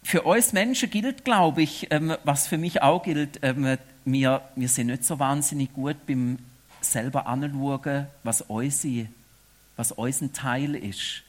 für 0.02 0.23
uns 0.23 0.52
Menschen 0.52 0.90
gilt, 0.90 1.25
glaube 1.25 1.62
ich, 1.62 1.88
ähm, 1.90 2.16
was 2.25 2.47
für 2.47 2.59
mich 2.59 2.83
auch 2.83 3.02
gilt, 3.02 3.40
ähm, 3.42 3.78
wir, 4.04 4.42
wir 4.57 4.69
sind 4.69 4.88
nicht 4.88 5.04
so 5.04 5.19
wahnsinnig 5.19 5.73
gut 5.73 6.07
beim 6.07 6.38
selber 6.80 7.26
anschauen, 7.26 8.07
was 8.23 8.42
unser, 8.42 9.07
was 9.76 9.92
unser 9.92 10.33
Teil 10.33 10.75
ist 10.75 11.23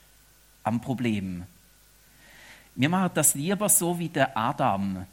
am 0.63 0.79
Problem. 0.79 1.43
Wir 2.75 2.89
machen 2.89 3.11
das 3.13 3.35
lieber 3.35 3.67
so 3.67 3.99
wie 3.99 4.09
der 4.09 4.37
Adam. 4.37 5.05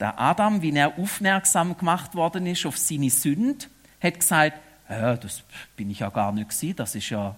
Der 0.00 0.18
Adam, 0.18 0.62
wie 0.62 0.74
er 0.74 0.98
aufmerksam 0.98 1.76
gemacht 1.76 2.14
worden 2.14 2.46
ist 2.46 2.64
auf 2.66 2.78
seine 2.78 3.10
Sünde, 3.10 3.66
hat 4.00 4.18
gesagt, 4.18 4.58
ja, 4.88 5.16
das 5.16 5.42
bin 5.76 5.90
ich 5.90 6.00
ja 6.00 6.10
gar 6.10 6.32
nicht 6.32 6.48
gewesen, 6.48 6.76
das 6.76 6.94
ist 6.94 7.10
ja 7.10 7.34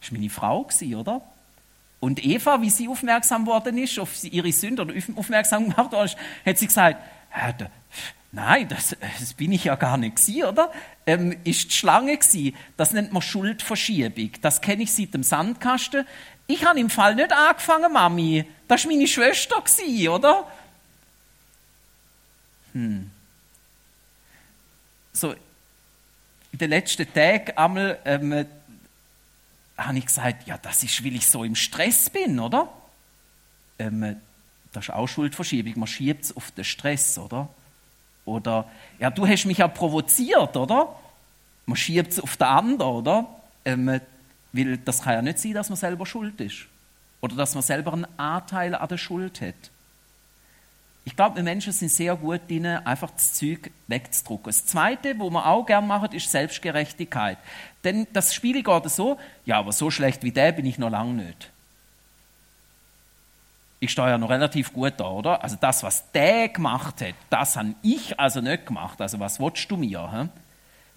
ist 0.00 0.12
meine 0.12 0.30
Frau 0.30 0.64
gewesen, 0.64 0.94
oder? 0.96 1.22
Und 2.02 2.24
Eva, 2.24 2.60
wie 2.60 2.68
sie 2.68 2.88
aufmerksam 2.88 3.46
worden 3.46 3.78
ist, 3.78 3.96
auf 4.00 4.24
ihre 4.24 4.50
Sünde 4.50 4.82
oder 4.82 4.94
aufmerksam 5.14 5.70
gemacht 5.70 5.92
worden 5.92 6.06
ist, 6.06 6.16
hat 6.44 6.58
sie 6.58 6.66
gesagt, 6.66 7.00
Nein, 8.32 8.66
das, 8.66 8.96
das 9.20 9.34
bin 9.34 9.52
ich 9.52 9.62
ja 9.64 9.76
gar 9.76 9.96
nicht 9.96 10.16
gewesen, 10.16 10.42
oder? 10.42 10.72
Ähm, 11.06 11.36
ist 11.44 11.66
die 11.66 11.70
Schlange 11.70 12.16
gewesen. 12.16 12.56
Das 12.76 12.92
nennt 12.92 13.12
man 13.12 13.22
Schuldverschiebung. 13.22 14.32
Das 14.40 14.60
kenne 14.60 14.82
ich 14.82 14.92
seit 14.92 15.14
dem 15.14 15.22
Sandkasten. 15.22 16.04
Ich 16.48 16.64
habe 16.64 16.80
im 16.80 16.90
Fall 16.90 17.14
nicht 17.14 17.30
angefangen, 17.30 17.92
Mami. 17.92 18.46
Das 18.66 18.84
war 18.84 18.90
meine 18.90 19.06
Schwester, 19.06 19.62
oder? 20.10 20.50
Hm. 22.72 23.12
So, 25.12 25.34
in 26.50 26.58
den 26.58 26.70
letzten 26.70 27.12
Tagen 27.12 27.56
einmal 27.56 27.98
ähm, 28.04 28.46
habe 29.86 29.98
ich 29.98 30.06
gesagt, 30.06 30.46
ja, 30.46 30.58
das 30.58 30.82
ist, 30.82 31.04
weil 31.04 31.14
ich 31.14 31.26
so 31.26 31.44
im 31.44 31.54
Stress 31.54 32.10
bin, 32.10 32.38
oder? 32.38 32.68
Ähm, 33.78 34.16
das 34.72 34.84
ist 34.84 34.90
auch 34.90 35.06
Schuldverschiebung. 35.06 35.74
Man 35.78 35.86
schiebt 35.86 36.24
es 36.24 36.36
auf 36.36 36.50
den 36.52 36.64
Stress, 36.64 37.18
oder? 37.18 37.48
Oder, 38.24 38.68
ja, 38.98 39.10
du 39.10 39.26
hast 39.26 39.44
mich 39.46 39.58
ja 39.58 39.68
provoziert, 39.68 40.56
oder? 40.56 40.94
Man 41.66 41.76
schiebt 41.76 42.12
es 42.12 42.20
auf 42.20 42.36
den 42.36 42.46
anderen, 42.46 42.92
oder? 42.92 43.26
Ähm, 43.64 44.00
weil 44.52 44.78
das 44.78 45.02
kann 45.02 45.14
ja 45.14 45.22
nicht 45.22 45.38
sein, 45.38 45.54
dass 45.54 45.68
man 45.68 45.76
selber 45.76 46.06
schuld 46.06 46.40
ist. 46.40 46.66
Oder 47.20 47.36
dass 47.36 47.54
man 47.54 47.62
selber 47.62 47.92
einen 47.92 48.06
Anteil 48.18 48.74
an 48.74 48.88
der 48.88 48.98
Schuld 48.98 49.40
hat. 49.40 49.71
Ich 51.04 51.16
glaube, 51.16 51.36
wir 51.36 51.42
Menschen 51.42 51.72
sind 51.72 51.90
sehr 51.90 52.14
gut 52.14 52.42
drin, 52.48 52.66
einfach 52.66 53.10
das 53.10 53.34
Zeug 53.34 53.70
wegzudrucken. 53.88 54.46
Das 54.46 54.66
Zweite, 54.66 55.18
wo 55.18 55.30
man 55.30 55.44
auch 55.44 55.66
gern 55.66 55.86
macht, 55.86 56.14
ist 56.14 56.30
Selbstgerechtigkeit. 56.30 57.38
Denn 57.82 58.06
das 58.12 58.32
Spiel 58.32 58.62
geht 58.62 58.90
so, 58.90 59.18
ja, 59.44 59.58
aber 59.58 59.72
so 59.72 59.90
schlecht 59.90 60.22
wie 60.22 60.30
der 60.30 60.52
bin 60.52 60.66
ich 60.66 60.78
noch 60.78 60.90
lange 60.90 61.24
nicht 61.24 61.52
ich 63.82 63.90
stehe 63.90 64.10
ja 64.10 64.16
noch 64.16 64.30
relativ 64.30 64.72
gut 64.72 64.92
da, 64.98 65.08
oder? 65.08 65.42
Also 65.42 65.56
das, 65.60 65.82
was 65.82 66.08
der 66.12 66.50
gemacht 66.50 67.00
hat, 67.00 67.16
das 67.30 67.56
habe 67.56 67.74
ich 67.82 68.18
also 68.18 68.40
nicht 68.40 68.64
gemacht. 68.64 69.00
Also 69.00 69.18
was 69.18 69.40
willst 69.40 69.68
du 69.68 69.76
mir? 69.76 70.08
He? 70.12 70.28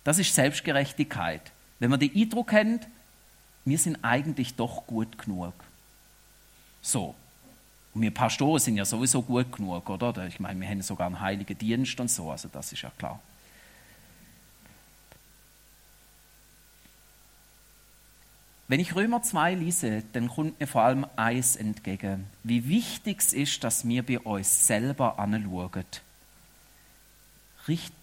Das 0.04 0.20
ist 0.20 0.36
Selbstgerechtigkeit. 0.36 1.42
Wenn 1.80 1.90
man 1.90 2.00
den 2.00 2.16
Eindruck 2.16 2.54
hat, 2.54 2.88
wir 3.66 3.80
sind 3.80 3.98
eigentlich 4.04 4.54
doch 4.54 4.86
gut 4.86 5.18
genug. 5.18 5.56
So. 6.80 7.16
Und 7.96 8.02
wir 8.02 8.12
Pastoren 8.12 8.60
sind 8.60 8.76
ja 8.76 8.84
sowieso 8.84 9.22
gut 9.22 9.54
genug, 9.54 9.90
oder? 9.90 10.28
Ich 10.28 10.42
meine, 10.42 10.60
wir 10.60 10.68
haben 10.68 10.82
sogar 10.82 11.08
einen 11.08 11.22
heiligen 11.22 11.58
Dienst 11.58 11.98
und 12.00 12.12
so, 12.12 12.30
also 12.30 12.50
das 12.52 12.74
ist 12.74 12.82
ja 12.82 12.92
klar. 12.98 13.22
Wenn 18.68 18.80
ich 18.80 18.96
Römer 18.96 19.22
2 19.22 19.54
lese, 19.54 20.04
dann 20.12 20.28
kommt 20.28 20.60
mir 20.60 20.68
vor 20.68 20.82
allem 20.82 21.06
eins 21.16 21.56
entgegen, 21.56 22.26
wie 22.44 22.68
wichtig 22.68 23.20
es 23.20 23.32
ist, 23.32 23.64
dass 23.64 23.88
wir 23.88 24.04
bei 24.04 24.20
uns 24.20 24.68
selber 24.68 25.18
anschauen. 25.18 25.86
Richt, 27.68 27.94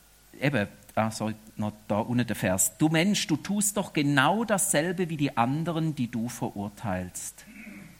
eben, 0.41 0.69
ah, 0.95 1.11
sorry, 1.11 1.35
noch 1.57 1.73
da 1.89 1.99
unten 1.99 2.27
der 2.27 2.37
Vers. 2.37 2.79
Du 2.79 2.89
Mensch, 2.89 3.27
du 3.27 3.37
tust 3.37 3.77
doch 3.77 3.93
genau 3.93 4.45
dasselbe 4.45 5.11
wie 5.11 5.17
die 5.17 5.37
anderen, 5.37 5.95
die 5.95 6.09
du 6.09 6.29
verurteilst. 6.29 7.45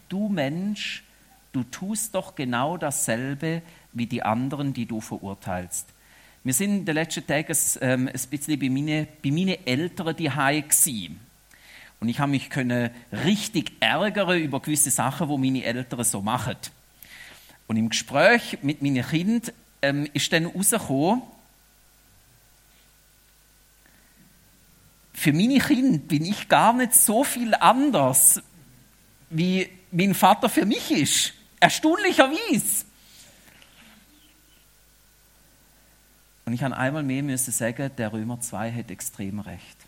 Du 0.09 0.29
Mensch, 0.29 1.03
du 1.53 1.63
tust 1.65 2.15
doch 2.15 2.35
genau 2.35 2.77
dasselbe 2.77 3.63
wie 3.93 4.07
die 4.07 4.23
anderen, 4.23 4.73
die 4.73 4.87
du 4.87 5.01
verurteilst. 5.01 5.89
Wir 6.45 6.55
sind 6.55 6.79
in 6.79 6.85
den 6.85 6.95
letzten 6.95 7.27
Tagen 7.27 7.57
ähm, 7.81 8.09
ein 8.09 8.29
bisschen 8.31 8.59
bei 8.59 8.69
meinen, 8.69 9.07
bei 9.23 9.31
meinen 9.31 9.65
Eltern 9.65 10.17
die 10.17 10.29
gewesen. 10.29 11.21
Und 12.01 12.09
ich 12.09 12.19
habe 12.19 12.33
mich 12.33 12.51
können 12.51 12.91
richtig 13.13 13.73
ärgern 13.79 14.41
über 14.41 14.59
gewisse 14.59 14.91
Sachen, 14.91 15.29
wo 15.29 15.39
meine 15.39 15.63
Eltern 15.63 16.03
so 16.03 16.21
machen. 16.21 16.57
Und 17.69 17.77
im 17.77 17.91
Gespräch 17.91 18.59
mit 18.63 18.83
meinem 18.83 19.07
Kind 19.07 19.53
ähm, 19.83 20.09
ist 20.13 20.33
dann 20.33 20.51
herausgekommen, 20.51 21.23
für 25.15 25.33
meine 25.33 25.61
Kinder 25.61 25.99
bin 25.99 26.25
ich 26.25 26.49
gar 26.49 26.73
nicht 26.73 26.95
so 26.95 27.23
viel 27.23 27.55
anders, 27.55 28.43
wie 29.31 29.69
mein 29.93 30.15
Vater 30.15 30.49
für 30.49 30.67
mich 30.67 30.91
ist. 30.91 31.35
Erstaunlicherweise. 31.63 32.85
Und 36.45 36.53
ich 36.53 36.63
habe 36.63 36.77
einmal 36.77 37.03
mehr 37.03 37.23
müssen 37.23 37.53
sagen, 37.53 37.91
der 37.97 38.13
Römer 38.13 38.41
2 38.41 38.73
hat 38.73 38.91
extrem 38.91 39.41
recht 39.41 39.83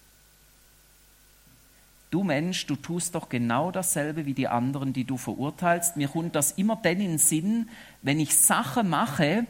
du 2.14 2.22
Mensch, 2.22 2.66
du 2.66 2.76
tust 2.76 3.16
doch 3.16 3.28
genau 3.28 3.72
dasselbe 3.72 4.24
wie 4.24 4.34
die 4.34 4.46
anderen, 4.46 4.92
die 4.92 5.02
du 5.02 5.16
verurteilst. 5.16 5.96
Mir 5.96 6.06
kommt 6.06 6.36
das 6.36 6.52
immer 6.52 6.76
dann 6.76 7.00
in 7.00 7.10
den 7.10 7.18
Sinn, 7.18 7.68
wenn 8.02 8.20
ich 8.20 8.38
Sachen 8.38 8.88
mache, 8.88 9.46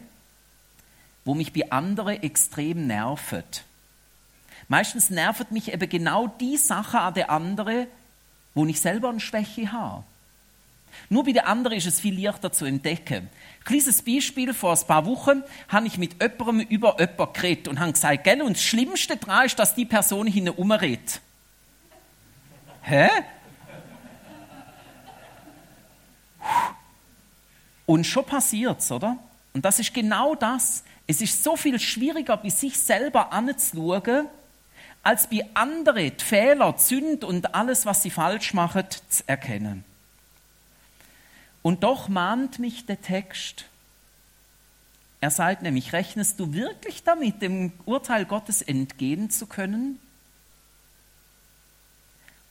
wo 1.27 1.35
mich 1.35 1.53
bei 1.53 1.71
anderen 1.71 2.23
extrem 2.23 2.87
nerven. 2.87 3.45
Meistens 4.69 5.11
nervt 5.11 5.53
mich 5.53 5.75
eben 5.75 5.89
genau 5.91 6.27
die 6.27 6.57
Sache 6.57 7.01
an 7.01 7.13
der 7.13 7.29
anderen, 7.29 7.87
wo 8.55 8.65
ich 8.65 8.81
selber 8.81 9.11
eine 9.11 9.21
Schwäche 9.21 9.71
habe. 9.71 10.05
Nur 11.09 11.25
bei 11.25 11.33
der 11.33 11.47
anderen 11.49 11.77
ist 11.77 11.87
es 11.87 12.01
viel 12.01 12.21
leichter 12.23 12.53
zu 12.53 12.65
entdecken. 12.65 13.29
Kleines 13.65 14.03
Beispiel, 14.03 14.53
vor 14.53 14.73
ein 14.73 14.87
paar 14.87 15.07
Wochen 15.07 15.43
habe 15.69 15.87
ich 15.87 15.99
mit 15.99 16.23
jemandem 16.23 16.61
über 16.69 16.97
jemanden 16.99 17.33
geredet 17.33 17.69
und 17.69 17.81
habe 17.81 17.93
gesagt, 17.93 18.25
gell, 18.25 18.43
und 18.43 18.57
das 18.57 18.63
Schlimmste 18.63 19.17
daran 19.17 19.47
ist, 19.47 19.59
dass 19.59 19.75
die 19.75 19.85
Person 19.85 20.27
hinten 20.27 20.51
umredet. 20.51 21.21
Hä? 22.83 23.09
Und 27.87 28.07
schon 28.07 28.25
passiert's, 28.25 28.91
oder? 28.91 29.17
Und 29.53 29.65
das 29.65 29.79
ist 29.79 29.95
genau 29.95 30.35
das. 30.35 30.85
Es 31.07 31.21
ist 31.21 31.45
so 31.45 31.57
viel 31.57 31.79
schwieriger, 31.79 32.37
bei 32.37 32.49
sich 32.49 32.79
selber 32.79 33.33
anzuschauen, 33.33 34.27
als 35.03 35.29
bei 35.29 35.47
anderen 35.53 36.17
die 36.17 36.25
Fehler, 36.25 36.73
die 36.73 36.83
Sünde 36.83 37.27
und 37.27 37.55
alles, 37.55 37.85
was 37.85 38.03
sie 38.03 38.11
falsch 38.11 38.55
machen, 38.55 38.85
zu 39.09 39.23
erkennen. 39.27 39.85
Und 41.65 41.83
doch 41.83 42.09
mahnt 42.09 42.59
mich 42.59 42.85
der 42.85 43.01
Text. 43.01 43.65
Er 45.23 45.31
sagt 45.31 45.63
nämlich, 45.63 45.95
rechnest 45.95 46.39
du 46.39 46.53
wirklich 46.53 47.03
damit, 47.05 47.41
dem 47.41 47.73
Urteil 47.87 48.27
Gottes 48.27 48.61
entgehen 48.61 49.31
zu 49.31 49.47
können? 49.47 49.99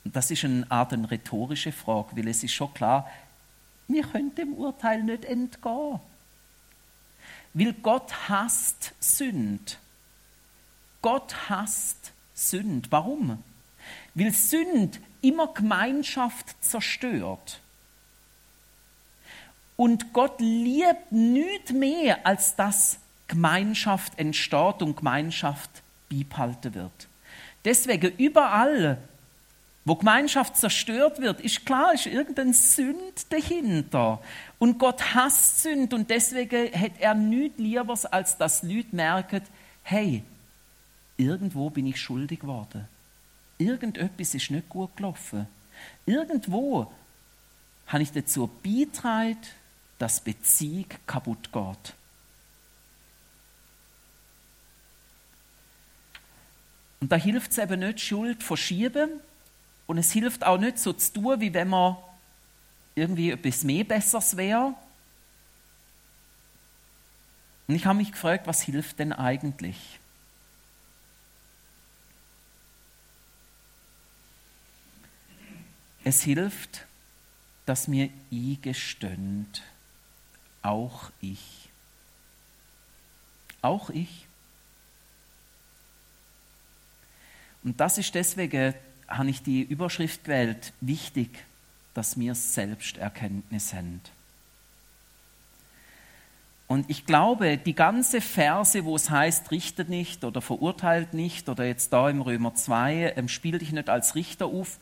Und 0.02 0.16
das 0.16 0.32
ist 0.32 0.44
eine 0.44 0.68
Art 0.68 0.92
eine 0.92 1.08
rhetorische 1.08 1.70
Frage, 1.70 2.16
weil 2.16 2.26
es 2.26 2.42
ist 2.42 2.54
schon 2.54 2.74
klar, 2.74 3.08
wir 3.86 4.02
können 4.02 4.34
dem 4.34 4.54
Urteil 4.54 5.04
nicht 5.04 5.24
entgehen. 5.24 6.00
Weil 7.52 7.72
Gott 7.72 8.28
hasst 8.28 8.94
Sünd. 8.98 9.78
Gott 11.02 11.48
hasst 11.48 12.10
Sünd. 12.34 12.90
Warum? 12.90 13.40
Weil 14.14 14.32
Sünd 14.32 14.98
immer 15.22 15.54
Gemeinschaft 15.54 16.56
zerstört. 16.64 17.60
Und 19.76 20.12
Gott 20.12 20.40
liebt 20.40 21.10
nichts 21.10 21.72
mehr, 21.72 22.24
als 22.26 22.54
dass 22.54 22.98
Gemeinschaft 23.26 24.18
entsteht 24.18 24.82
und 24.82 24.96
Gemeinschaft 24.96 25.70
beibehalten 26.10 26.74
wird. 26.74 27.08
Deswegen 27.64 28.12
überall, 28.16 28.98
wo 29.84 29.96
Gemeinschaft 29.96 30.56
zerstört 30.56 31.20
wird, 31.20 31.40
ist 31.40 31.66
klar, 31.66 31.94
ist 31.94 32.06
irgendein 32.06 32.52
Sünd 32.52 33.30
dahinter. 33.30 34.20
Und 34.58 34.78
Gott 34.78 35.14
hasst 35.14 35.62
Sünd 35.62 35.92
und 35.92 36.08
deswegen 36.08 36.72
hat 36.72 36.92
er 36.98 37.14
nichts 37.14 37.58
Lieberes, 37.58 38.06
als 38.06 38.36
dass 38.36 38.62
Leute 38.62 38.94
merken, 38.94 39.42
hey, 39.82 40.22
irgendwo 41.16 41.68
bin 41.70 41.86
ich 41.86 42.00
schuldig 42.00 42.40
geworden. 42.40 42.86
Irgendetwas 43.58 44.34
ist 44.34 44.50
nicht 44.50 44.68
gut 44.68 44.96
gelaufen. 44.96 45.46
Irgendwo 46.06 46.92
habe 47.86 48.02
ich 48.02 48.12
dazu 48.12 48.48
beitragen, 48.62 49.38
dass 50.04 50.20
Beziehung 50.20 50.84
kaputt 51.06 51.50
geht. 51.50 51.94
Und 57.00 57.10
da 57.10 57.16
hilft 57.16 57.52
es 57.52 57.56
eben 57.56 57.80
nicht, 57.80 58.00
Schuld 58.00 58.42
verschieben, 58.42 59.18
und 59.86 59.96
es 59.96 60.12
hilft 60.12 60.44
auch 60.44 60.58
nicht 60.58 60.78
so 60.78 60.92
zu 60.92 61.14
tun, 61.14 61.40
wie 61.40 61.54
wenn 61.54 61.68
man 61.68 61.96
irgendwie 62.94 63.30
etwas 63.30 63.64
mehr 63.64 63.84
Besseres 63.84 64.36
wäre. 64.36 64.74
Und 67.66 67.74
ich 67.74 67.86
habe 67.86 67.96
mich 67.96 68.12
gefragt, 68.12 68.46
was 68.46 68.60
hilft 68.60 68.98
denn 68.98 69.14
eigentlich? 69.14 69.78
Es 76.04 76.20
hilft, 76.20 76.84
dass 77.64 77.88
mir 77.88 78.10
eingestöhnt, 78.30 79.62
auch 80.64 81.10
ich. 81.20 81.68
Auch 83.62 83.90
ich. 83.90 84.26
Und 87.62 87.80
das 87.80 87.98
ist 87.98 88.14
deswegen 88.14 88.74
habe 89.08 89.30
ich 89.30 89.42
die 89.42 89.62
Überschrift 89.62 90.24
gewählt, 90.24 90.72
wichtig, 90.80 91.44
dass 91.94 92.18
wir 92.18 92.34
Selbsterkenntnis 92.34 93.72
haben. 93.72 94.00
Und 96.66 96.88
ich 96.88 97.04
glaube, 97.04 97.58
die 97.58 97.74
ganze 97.74 98.20
Verse, 98.20 98.84
wo 98.84 98.96
es 98.96 99.10
heißt, 99.10 99.50
richtet 99.50 99.90
nicht 99.90 100.24
oder 100.24 100.40
verurteilt 100.40 101.12
nicht 101.12 101.48
oder 101.48 101.64
jetzt 101.66 101.92
da 101.92 102.08
im 102.08 102.22
Römer 102.22 102.54
2, 102.54 103.14
ähm, 103.16 103.28
spiel 103.28 103.58
dich 103.58 103.72
nicht 103.72 103.90
als 103.90 104.14
Richter 104.14 104.46
auf, 104.46 104.78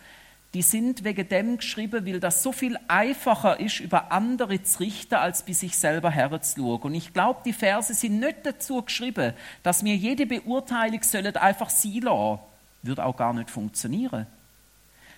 die 0.54 0.62
sind 0.62 1.02
wegen 1.04 1.28
dem 1.28 1.56
geschrieben, 1.56 2.04
weil 2.04 2.20
das 2.20 2.42
so 2.42 2.52
viel 2.52 2.78
einfacher 2.86 3.58
ist, 3.58 3.80
über 3.80 4.12
andere 4.12 4.62
zu 4.62 4.80
richten, 4.80 5.14
als 5.14 5.42
bis 5.42 5.60
sich 5.60 5.76
selber 5.76 6.10
herzuschauen. 6.10 6.82
Und 6.82 6.94
ich 6.94 7.14
glaube, 7.14 7.40
die 7.44 7.54
Verse 7.54 7.94
sind 7.94 8.20
nicht 8.20 8.44
dazu 8.44 8.82
geschrieben, 8.82 9.32
dass 9.62 9.82
mir 9.82 9.96
jede 9.96 10.26
Beurteilung 10.26 11.02
sollen 11.02 11.34
einfach 11.36 11.70
sie 11.70 12.00
lassen. 12.00 12.40
Würde 12.82 13.04
auch 13.04 13.16
gar 13.16 13.32
nicht 13.32 13.50
funktionieren 13.50 14.26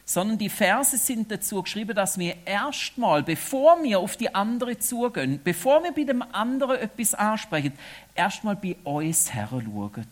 sondern 0.04 0.36
die 0.36 0.50
Verse 0.50 0.98
sind 0.98 1.30
dazu 1.30 1.62
geschrieben, 1.62 1.94
dass 1.96 2.18
wir 2.18 2.36
erstmal, 2.44 3.22
bevor 3.22 3.82
wir 3.82 3.98
auf 3.98 4.16
die 4.16 4.34
andere 4.34 4.78
zugehen, 4.78 5.40
bevor 5.42 5.82
wir 5.82 5.92
bei 5.92 6.04
dem 6.04 6.22
anderen 6.22 6.76
etwas 6.76 7.14
ansprechen, 7.14 7.72
erstmal 8.14 8.56
bei 8.56 8.76
uns 8.84 9.30
schauen 9.32 10.06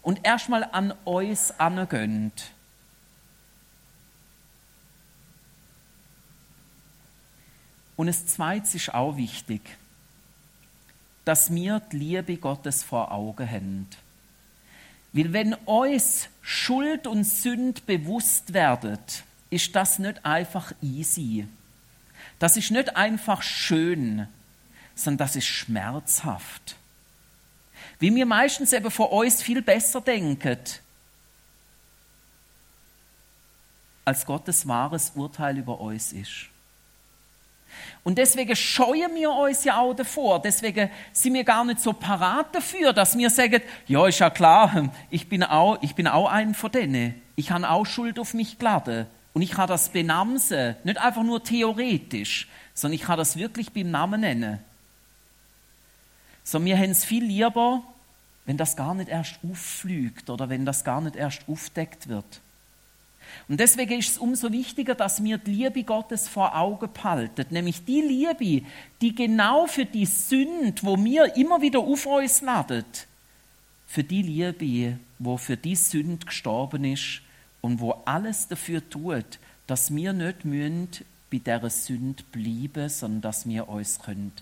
und 0.00 0.20
erstmal 0.24 0.64
an 0.64 0.94
uns 1.04 1.52
angehen. 1.60 2.32
Und 7.96 8.08
das 8.08 8.26
Zweite 8.26 8.76
ist 8.76 8.92
auch 8.92 9.16
wichtig, 9.16 9.60
dass 11.24 11.54
wir 11.54 11.80
die 11.80 11.96
Liebe 11.96 12.36
Gottes 12.36 12.82
vor 12.82 13.12
Augen 13.12 13.48
haben. 13.48 13.86
Weil 15.12 15.32
wenn 15.32 15.54
uns 15.54 16.28
Schuld 16.42 17.06
und 17.06 17.24
Sünd 17.24 17.86
bewusst 17.86 18.52
werdet, 18.52 19.22
ist 19.48 19.74
das 19.76 20.00
nicht 20.00 20.24
einfach 20.24 20.72
easy. 20.82 21.46
Das 22.40 22.56
ist 22.56 22.72
nicht 22.72 22.96
einfach 22.96 23.42
schön, 23.42 24.26
sondern 24.96 25.18
das 25.18 25.36
ist 25.36 25.46
schmerzhaft. 25.46 26.76
Wie 28.00 28.14
wir 28.14 28.26
meistens 28.26 28.72
eben 28.72 28.90
von 28.90 29.06
uns 29.06 29.40
viel 29.40 29.62
besser 29.62 30.00
denken, 30.00 30.58
als 34.04 34.26
Gottes 34.26 34.66
wahres 34.66 35.12
Urteil 35.14 35.58
über 35.58 35.80
uns 35.80 36.12
ist. 36.12 36.48
Und 38.02 38.18
deswegen 38.18 38.54
scheuen 38.54 39.14
wir 39.14 39.30
uns 39.30 39.64
ja 39.64 39.78
auch 39.78 39.94
davor. 39.94 40.40
Deswegen 40.40 40.90
sind 41.12 41.34
wir 41.34 41.44
gar 41.44 41.64
nicht 41.64 41.80
so 41.80 41.92
parat 41.92 42.54
dafür, 42.54 42.92
dass 42.92 43.16
wir 43.16 43.30
sagen, 43.30 43.62
ja, 43.86 44.06
ist 44.06 44.18
ja 44.18 44.30
klar, 44.30 44.90
ich 45.10 45.28
bin 45.28 45.42
auch, 45.42 45.78
ich 45.82 45.94
bin 45.94 46.06
auch 46.06 46.30
ein 46.30 46.54
von 46.54 46.70
denen. 46.70 47.20
Ich 47.36 47.50
habe 47.50 47.68
auch 47.68 47.84
Schuld 47.84 48.18
auf 48.18 48.34
mich 48.34 48.58
geladen. 48.58 49.06
Und 49.32 49.42
ich 49.42 49.56
habe 49.56 49.68
das 49.72 49.88
benamsen, 49.88 50.76
nicht 50.84 50.98
einfach 50.98 51.24
nur 51.24 51.42
theoretisch, 51.42 52.48
sondern 52.72 52.94
ich 52.94 53.02
kann 53.02 53.18
das 53.18 53.36
wirklich 53.36 53.72
beim 53.72 53.90
Namen 53.90 54.20
nennen. 54.20 54.60
So, 56.44 56.64
wir 56.64 56.76
haben 56.76 56.90
es 56.90 57.04
viel 57.04 57.24
lieber, 57.24 57.82
wenn 58.46 58.56
das 58.56 58.76
gar 58.76 58.94
nicht 58.94 59.08
erst 59.08 59.38
aufflügt 59.48 60.30
oder 60.30 60.48
wenn 60.48 60.64
das 60.64 60.84
gar 60.84 61.00
nicht 61.00 61.16
erst 61.16 61.48
aufdeckt 61.48 62.08
wird. 62.08 62.40
Und 63.48 63.60
deswegen 63.60 63.98
ist 63.98 64.10
es 64.10 64.18
umso 64.18 64.50
wichtiger, 64.50 64.94
dass 64.94 65.22
wir 65.22 65.38
die 65.38 65.50
Liebe 65.52 65.84
Gottes 65.84 66.28
vor 66.28 66.54
Augen 66.56 66.90
behalten. 66.92 67.46
Nämlich 67.50 67.84
die 67.84 68.00
Liebe, 68.00 68.66
die 69.00 69.14
genau 69.14 69.66
für 69.66 69.84
die 69.84 70.06
Sünde, 70.06 70.74
wo 70.82 71.02
wir 71.02 71.36
immer 71.36 71.60
wieder 71.60 71.80
auf 71.80 72.06
uns 72.06 72.40
laden, 72.40 72.84
für 73.86 74.04
die 74.04 74.22
Liebe, 74.22 74.98
wo 75.18 75.36
für 75.36 75.56
die 75.56 75.76
Sünde 75.76 76.26
gestorben 76.26 76.84
ist 76.84 77.22
und 77.60 77.80
wo 77.80 77.92
alles 78.04 78.48
dafür 78.48 78.88
tut, 78.88 79.38
dass 79.66 79.94
wir 79.94 80.12
nicht 80.12 80.44
müssen 80.44 80.88
bei 81.30 81.38
dieser 81.38 81.70
Sünde 81.70 82.22
bleiben, 82.32 82.88
sondern 82.88 83.20
dass 83.22 83.48
wir 83.48 83.68
uns 83.68 83.98
können 83.98 84.32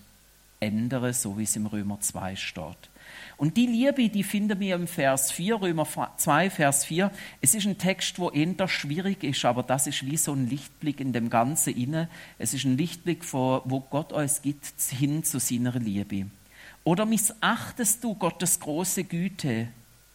ändern, 0.59 1.13
so 1.13 1.37
wie 1.37 1.43
es 1.43 1.55
im 1.55 1.65
Römer 1.65 1.99
2 1.99 2.35
steht. 2.35 2.89
Und 3.37 3.57
die 3.57 3.65
Liebe, 3.65 4.09
die 4.09 4.23
finden 4.23 4.59
wir 4.59 4.75
im 4.75 4.87
Vers 4.87 5.31
4, 5.31 5.61
Römer 5.61 5.87
2, 6.17 6.49
Vers 6.49 6.85
4. 6.85 7.11
Es 7.41 7.55
ist 7.55 7.65
ein 7.65 7.77
Text, 7.77 8.19
wo 8.19 8.29
eher 8.29 8.67
schwierig 8.67 9.23
ist, 9.23 9.43
aber 9.45 9.63
das 9.63 9.87
ist 9.87 10.05
wie 10.05 10.17
so 10.17 10.33
ein 10.33 10.47
Lichtblick 10.47 10.99
in 10.99 11.13
dem 11.13 11.29
Ganzen 11.29 11.75
inne. 11.75 12.09
Es 12.37 12.53
ist 12.53 12.65
ein 12.65 12.77
Lichtblick, 12.77 13.33
wo 13.33 13.87
Gott 13.89 14.13
uns 14.13 14.41
gibt, 14.41 14.65
hin 14.91 15.23
zu 15.23 15.39
seiner 15.39 15.73
Liebe. 15.73 16.27
Oder 16.83 17.05
missachtest 17.05 18.03
du 18.03 18.15
Gottes 18.15 18.59
große 18.59 19.03
Güte, 19.03 19.67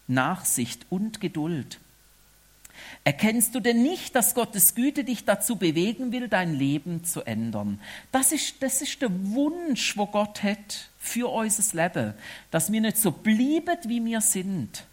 Nachsicht 0.06 0.86
und 0.90 1.20
Geduld? 1.20 1.80
Erkennst 3.04 3.54
du 3.54 3.60
denn 3.60 3.82
nicht, 3.82 4.14
dass 4.14 4.34
Gottes 4.34 4.74
Güte 4.74 5.04
dich 5.04 5.24
dazu 5.24 5.56
bewegen 5.56 6.12
will, 6.12 6.28
dein 6.28 6.54
Leben 6.54 7.04
zu 7.04 7.22
ändern? 7.22 7.80
Das 8.12 8.32
ist, 8.32 8.62
das 8.62 8.82
ist 8.82 9.00
der 9.00 9.10
Wunsch, 9.10 9.96
wo 9.96 10.06
Gott 10.06 10.42
hat 10.42 10.90
für 10.98 11.32
unser 11.32 11.82
Leben, 11.82 12.14
dass 12.50 12.70
wir 12.70 12.80
nicht 12.80 12.98
so 12.98 13.10
bleiben, 13.10 13.78
wie 13.86 14.04
wir 14.04 14.20
sind, 14.20 14.84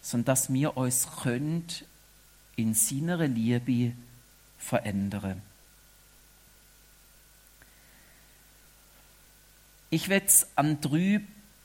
sondern 0.00 0.26
dass 0.26 0.52
wir 0.52 0.76
uns 0.76 1.08
könnt 1.22 1.84
in 2.56 2.74
seiner 2.74 3.26
Liebe 3.26 3.92
verändern. 4.58 5.42
Ich 9.90 10.08
werde 10.08 10.26
es 10.26 10.48
an 10.56 10.80
drei 10.80 11.20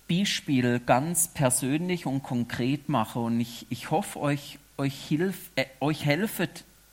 Beispielen 0.07 0.85
ganz 0.85 1.29
persönlich 1.29 2.05
und 2.05 2.21
konkret 2.21 2.89
machen 2.89 3.23
und 3.23 3.39
ich, 3.39 3.65
ich 3.69 3.91
hoffe, 3.91 4.19
euch 4.19 4.59
euch, 4.81 5.07
hilf, 5.07 5.49
äh, 5.55 5.65
euch 5.79 6.05
helfen 6.05 6.49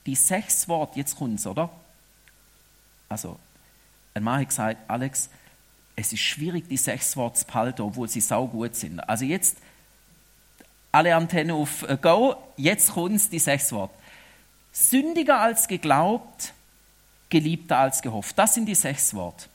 die 0.06 0.14
sechs 0.14 0.68
Worte, 0.68 0.98
jetzt 0.98 1.16
kommt's, 1.16 1.46
oder? 1.46 1.70
Also, 3.08 3.38
ein 4.14 4.22
Mann 4.22 4.40
hat 4.40 4.48
gesagt, 4.48 4.78
Alex, 4.88 5.28
es 5.96 6.12
ist 6.12 6.20
schwierig, 6.20 6.68
die 6.68 6.76
sechs 6.76 7.16
Worte 7.16 7.40
zu 7.40 7.46
behalten, 7.46 7.82
obwohl 7.82 8.08
sie 8.08 8.20
sau 8.20 8.46
gut 8.46 8.74
sind. 8.74 9.00
Also 9.00 9.24
jetzt 9.24 9.58
alle 10.92 11.14
Antennen 11.14 11.54
auf 11.54 11.82
äh, 11.82 11.98
Go, 12.00 12.36
jetzt 12.56 12.92
kommt's, 12.92 13.28
die 13.28 13.38
sechs 13.38 13.72
Worte. 13.72 13.94
Sündiger 14.72 15.40
als 15.40 15.66
geglaubt, 15.66 16.52
geliebter 17.30 17.78
als 17.78 18.00
gehofft. 18.00 18.38
Das 18.38 18.54
sind 18.54 18.66
die 18.66 18.74
sechs 18.74 19.12
Worte. 19.14 19.46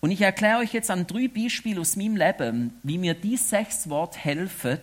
Und 0.00 0.10
ich 0.10 0.20
erkläre 0.20 0.58
euch 0.58 0.72
jetzt 0.72 0.90
an 0.90 1.06
drei 1.06 1.28
Beispielen 1.28 1.78
aus 1.78 1.96
meinem 1.96 2.16
Leben, 2.16 2.78
wie 2.82 2.98
mir 2.98 3.14
die 3.14 3.36
sechs 3.36 3.88
Worte 3.88 4.18
helfen, 4.18 4.80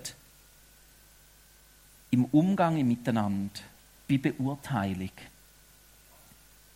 im 2.14 2.26
Umgang 2.26 2.78
im 2.78 2.90
Miteinander, 2.90 3.60
bei 4.08 4.20
Beurteilung. 4.20 5.10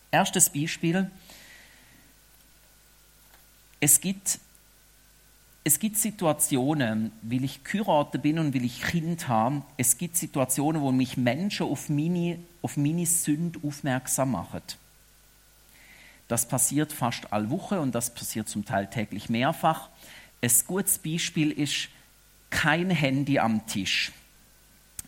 Erstes 0.09 0.49
Beispiel. 0.49 1.11
Es 3.79 4.01
gibt, 4.01 4.39
es 5.63 5.77
gibt 5.77 5.97
Situationen, 5.97 7.11
will 7.21 7.43
ich 7.43 7.63
geheiratet 7.63 8.23
bin 8.23 8.39
und 8.39 8.55
will 8.55 8.65
ich 8.65 8.81
Kind 8.81 9.27
haben, 9.27 9.63
es 9.77 9.99
gibt 9.99 10.17
Situationen, 10.17 10.81
wo 10.81 10.91
mich 10.91 11.17
Menschen 11.17 11.67
auf 11.67 11.87
meine, 11.87 12.39
auf 12.63 12.75
meine 12.75 13.05
Sünde 13.05 13.59
aufmerksam 13.63 14.31
machen. 14.31 14.63
Das 16.27 16.47
passiert 16.47 16.91
fast 16.91 17.31
alle 17.31 17.51
Woche 17.51 17.79
und 17.79 17.93
das 17.93 18.11
passiert 18.11 18.49
zum 18.49 18.65
Teil 18.65 18.89
täglich 18.89 19.29
mehrfach. 19.29 19.89
Ein 20.41 20.51
gutes 20.65 20.97
Beispiel 20.97 21.51
ist 21.51 21.89
kein 22.49 22.89
Handy 22.89 23.37
am 23.37 23.67
Tisch 23.67 24.11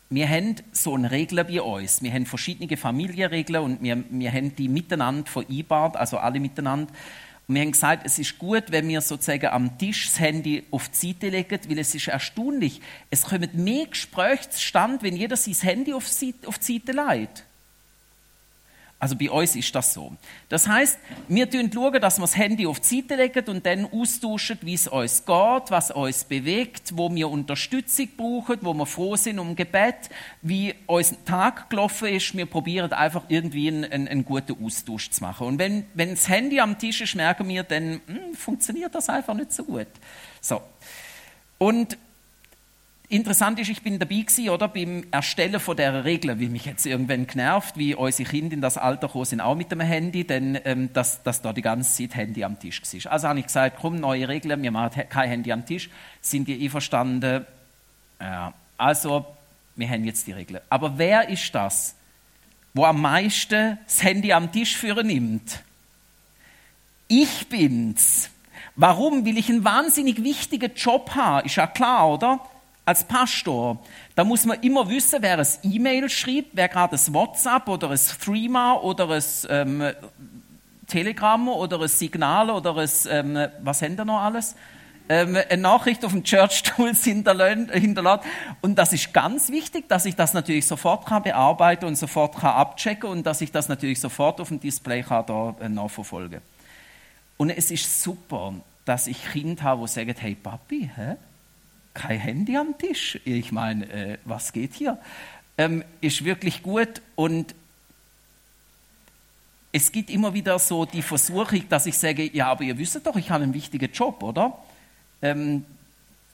wir 0.09 0.27
haben 0.27 0.55
so 0.71 0.95
eine 0.95 1.11
Regel 1.11 1.43
bei 1.43 1.61
uns. 1.61 2.01
Wir 2.01 2.11
haben 2.11 2.25
verschiedene 2.25 2.75
Familienregeln 2.77 3.63
und 3.63 3.83
wir, 3.83 4.03
wir 4.09 4.31
haben 4.31 4.55
die 4.55 4.67
miteinander 4.67 5.29
vereinbart, 5.29 5.97
also 5.97 6.17
alle 6.17 6.39
miteinander. 6.39 6.91
Und 7.47 7.55
wir 7.55 7.61
haben 7.61 7.71
gesagt, 7.71 8.05
es 8.05 8.17
ist 8.17 8.37
gut, 8.39 8.65
wenn 8.69 8.87
wir 8.87 9.01
sozusagen 9.01 9.47
am 9.47 9.77
Tisch 9.77 10.07
das 10.07 10.19
Handy 10.19 10.63
auf 10.71 10.89
die 10.89 11.07
Seite 11.07 11.29
legen, 11.29 11.59
weil 11.67 11.79
es 11.79 11.93
ist 11.93 12.07
erstaunlich. 12.07 12.81
Es 13.11 13.23
kommen 13.23 13.49
mehr 13.53 13.85
Gespräche 13.85 14.49
zustande, 14.49 15.03
wenn 15.03 15.15
jeder 15.15 15.37
sein 15.37 15.53
Handy 15.55 15.93
auf 15.93 16.07
die 16.09 16.33
Seite 16.45 16.91
legt. 16.91 17.45
Also 19.01 19.15
bei 19.15 19.31
uns 19.31 19.55
ist 19.55 19.73
das 19.73 19.93
so. 19.93 20.11
Das 20.49 20.67
heißt, 20.67 20.99
wir 21.29 21.47
schauen, 21.49 22.01
dass 22.01 22.17
wir 22.17 22.21
das 22.21 22.35
Handy 22.35 22.67
auf 22.67 22.81
die 22.81 22.97
Seite 22.97 23.15
legen 23.15 23.45
und 23.47 23.65
dann 23.65 23.85
austauschen, 23.85 24.59
wie 24.61 24.73
es 24.73 24.89
uns 24.89 25.25
geht, 25.25 25.71
was 25.71 25.91
uns 25.91 26.25
bewegt, 26.25 26.97
wo 26.97 27.13
wir 27.13 27.29
Unterstützung 27.29 28.09
brauchen, 28.17 28.57
wo 28.61 28.73
wir 28.73 28.85
froh 28.85 29.15
sind 29.15 29.39
um 29.39 29.55
Gebet, 29.55 30.09
wie 30.41 30.75
unser 30.85 31.23
Tag 31.23 31.69
gelaufen 31.69 32.09
ist. 32.09 32.35
Wir 32.35 32.45
probieren 32.45 32.91
einfach 32.91 33.23
irgendwie 33.29 33.69
einen, 33.69 33.85
einen, 33.85 34.07
einen 34.09 34.25
guten 34.25 34.61
Austausch 34.65 35.09
zu 35.11 35.23
machen. 35.23 35.47
Und 35.47 35.59
wenn, 35.59 35.85
wenn 35.93 36.09
das 36.09 36.27
Handy 36.27 36.59
am 36.59 36.77
Tisch 36.77 36.99
ist, 36.99 37.15
merken 37.15 37.47
wir, 37.47 37.63
dann 37.63 38.01
hm, 38.05 38.35
funktioniert 38.35 38.93
das 38.93 39.07
einfach 39.07 39.33
nicht 39.33 39.53
so 39.53 39.63
gut. 39.63 39.87
So. 40.41 40.61
Und 41.57 41.97
Interessant 43.11 43.59
ist, 43.59 43.69
ich 43.69 43.81
bin 43.81 43.97
dabei 43.97 44.17
gewesen, 44.17 44.49
oder, 44.49 44.67
beim 44.67 45.03
Erstellen 45.09 45.59
von 45.59 45.75
der 45.75 46.05
Regel, 46.05 46.39
wie 46.39 46.47
mich 46.47 46.65
jetzt 46.65 46.85
irgendwann 46.85 47.25
genervt, 47.25 47.75
wie 47.75 47.95
unsere 47.95 48.29
Kinder 48.29 48.53
in 48.53 48.61
das 48.61 48.77
Alter 48.77 49.07
gekommen 49.07 49.25
sind, 49.25 49.41
auch 49.41 49.55
mit 49.55 49.71
dem 49.71 49.79
Handy, 49.79 50.25
denn, 50.25 50.59
ähm, 50.63 50.93
dass, 50.93 51.23
dass 51.23 51.41
da 51.41 51.51
die 51.51 51.63
ganze 51.63 51.91
Zeit 51.91 52.15
Handy 52.15 52.43
am 52.43 52.59
Tisch 52.59 52.83
war. 52.83 53.11
Also 53.11 53.27
habe 53.27 53.39
ich 53.39 53.47
gesagt, 53.47 53.77
komm, 53.81 53.95
neue 53.95 54.27
Regeln, 54.27 54.61
wir 54.61 54.69
machen 54.69 55.09
kein 55.09 55.27
Handy 55.27 55.51
am 55.51 55.65
Tisch. 55.65 55.89
Sind 56.21 56.47
die 56.47 56.63
einverstanden? 56.63 57.47
Ja, 58.21 58.53
also, 58.77 59.25
wir 59.75 59.89
haben 59.89 60.03
jetzt 60.03 60.27
die 60.27 60.33
Regeln. 60.33 60.61
Aber 60.69 60.99
wer 60.99 61.29
ist 61.29 61.55
das, 61.55 61.95
wo 62.75 62.85
am 62.85 63.01
meisten 63.01 63.79
das 63.85 64.03
Handy 64.03 64.31
am 64.31 64.51
Tisch 64.51 64.77
führen 64.77 65.07
nimmt? 65.07 65.63
Ich 67.07 67.47
bin's. 67.49 68.29
Warum? 68.75 69.25
Will 69.25 69.39
ich 69.39 69.49
einen 69.49 69.63
wahnsinnig 69.63 70.23
wichtigen 70.23 70.71
Job 70.75 71.15
haben? 71.15 71.47
Ist 71.47 71.55
ja 71.55 71.65
klar, 71.65 72.07
oder? 72.07 72.39
Als 72.89 73.03
Pastor. 73.03 73.77
Da 74.15 74.23
muss 74.23 74.45
man 74.45 74.59
immer 74.61 74.89
wissen, 74.89 75.19
wer 75.21 75.37
ein 75.37 75.47
E-Mail 75.61 76.09
schreibt, 76.09 76.47
wer 76.53 76.67
gerade 76.67 76.95
ein 76.95 77.13
WhatsApp 77.13 77.67
oder 77.67 77.91
ein 77.91 77.99
Threema 78.19 78.81
oder 78.81 79.11
ein 79.11 79.23
ähm, 79.47 79.83
Telegram 80.87 81.49
oder 81.49 81.81
ein 81.81 81.87
Signal 81.87 82.49
oder 82.49 82.75
ein, 82.75 82.89
ähm, 83.11 83.47
was 83.61 83.83
haben 83.83 83.95
da 83.95 84.03
noch 84.03 84.19
alles? 84.19 84.55
Ähm, 85.07 85.37
eine 85.37 85.61
Nachricht 85.61 86.03
auf 86.03 86.13
dem 86.13 86.23
Church 86.23 86.63
Tools 86.63 87.03
hinterlässt. 87.03 88.23
Und 88.61 88.79
das 88.79 88.91
ist 88.91 89.13
ganz 89.13 89.51
wichtig, 89.51 89.87
dass 89.87 90.05
ich 90.05 90.15
das 90.15 90.33
natürlich 90.33 90.65
sofort 90.65 91.05
kann 91.05 91.21
bearbeiten 91.21 91.85
und 91.85 91.95
sofort 91.95 92.37
kann 92.37 92.55
abchecken 92.55 93.07
und 93.07 93.23
dass 93.23 93.41
ich 93.41 93.51
das 93.51 93.69
natürlich 93.69 93.99
sofort 93.99 94.41
auf 94.41 94.47
dem 94.47 94.59
Display 94.59 95.03
kann 95.03 95.27
da 95.27 95.55
äh. 95.59 96.39
Und 97.37 97.49
es 97.51 97.69
ist 97.69 98.01
super, 98.01 98.55
dass 98.83 99.05
ich 99.05 99.31
Kinder 99.31 99.61
habe, 99.61 99.81
die 99.81 99.87
sagen, 99.89 100.15
hey 100.17 100.33
Papi, 100.33 100.89
hä? 100.95 101.17
Kein 101.99 102.19
Handy 102.19 102.57
am 102.57 102.77
Tisch. 102.77 103.19
Ich 103.25 103.51
meine, 103.51 103.89
äh, 103.89 104.17
was 104.25 104.53
geht 104.53 104.73
hier? 104.73 104.97
Ähm, 105.57 105.83
ist 106.01 106.23
wirklich 106.23 106.63
gut 106.63 107.01
und 107.15 107.53
es 109.71 109.91
gibt 109.91 110.09
immer 110.09 110.33
wieder 110.33 110.57
so 110.57 110.85
die 110.85 111.01
Versuchung, 111.01 111.67
dass 111.69 111.85
ich 111.85 111.97
sage, 111.97 112.29
ja, 112.33 112.47
aber 112.47 112.63
ihr 112.63 112.77
wisst 112.77 113.05
doch, 113.05 113.15
ich 113.17 113.29
habe 113.29 113.43
einen 113.43 113.53
wichtigen 113.53 113.91
Job, 113.91 114.23
oder? 114.23 114.57
Ähm, 115.21 115.65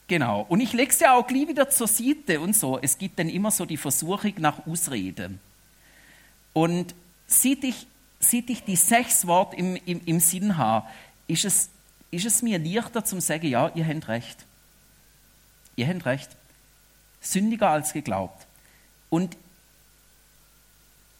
genau. 0.07 0.45
Und 0.47 0.61
ich 0.61 0.71
lege 0.71 0.91
es 0.91 0.99
ja 0.99 1.15
auch 1.15 1.27
gleich 1.27 1.47
wieder 1.47 1.69
zur 1.69 1.87
Seite 1.87 2.39
und 2.39 2.55
so. 2.55 2.79
Es 2.81 2.97
gibt 2.97 3.19
dann 3.19 3.27
immer 3.27 3.51
so 3.51 3.65
die 3.65 3.77
Versuchung 3.77 4.33
nach 4.37 4.65
Ausreden. 4.67 5.39
Und 6.53 6.95
seit 7.27 7.63
ich, 7.63 7.87
seit 8.19 8.49
ich 8.49 8.63
die 8.63 8.77
sechs 8.77 9.27
Worte 9.27 9.57
im, 9.57 9.75
im, 9.85 10.01
im 10.05 10.19
Sinn 10.19 10.57
habe, 10.57 10.87
ist 11.27 11.43
es, 11.43 11.69
ist 12.11 12.25
es 12.25 12.41
mir 12.41 12.59
leichter 12.59 13.03
zu 13.03 13.19
sagen, 13.19 13.47
ja, 13.47 13.69
ihr 13.75 13.85
habt 13.85 14.07
recht. 14.07 14.45
Ihr 15.75 15.87
habt 15.87 16.05
recht. 16.05 16.29
Sündiger 17.21 17.69
als 17.69 17.93
geglaubt. 17.93 18.45
Und 19.09 19.35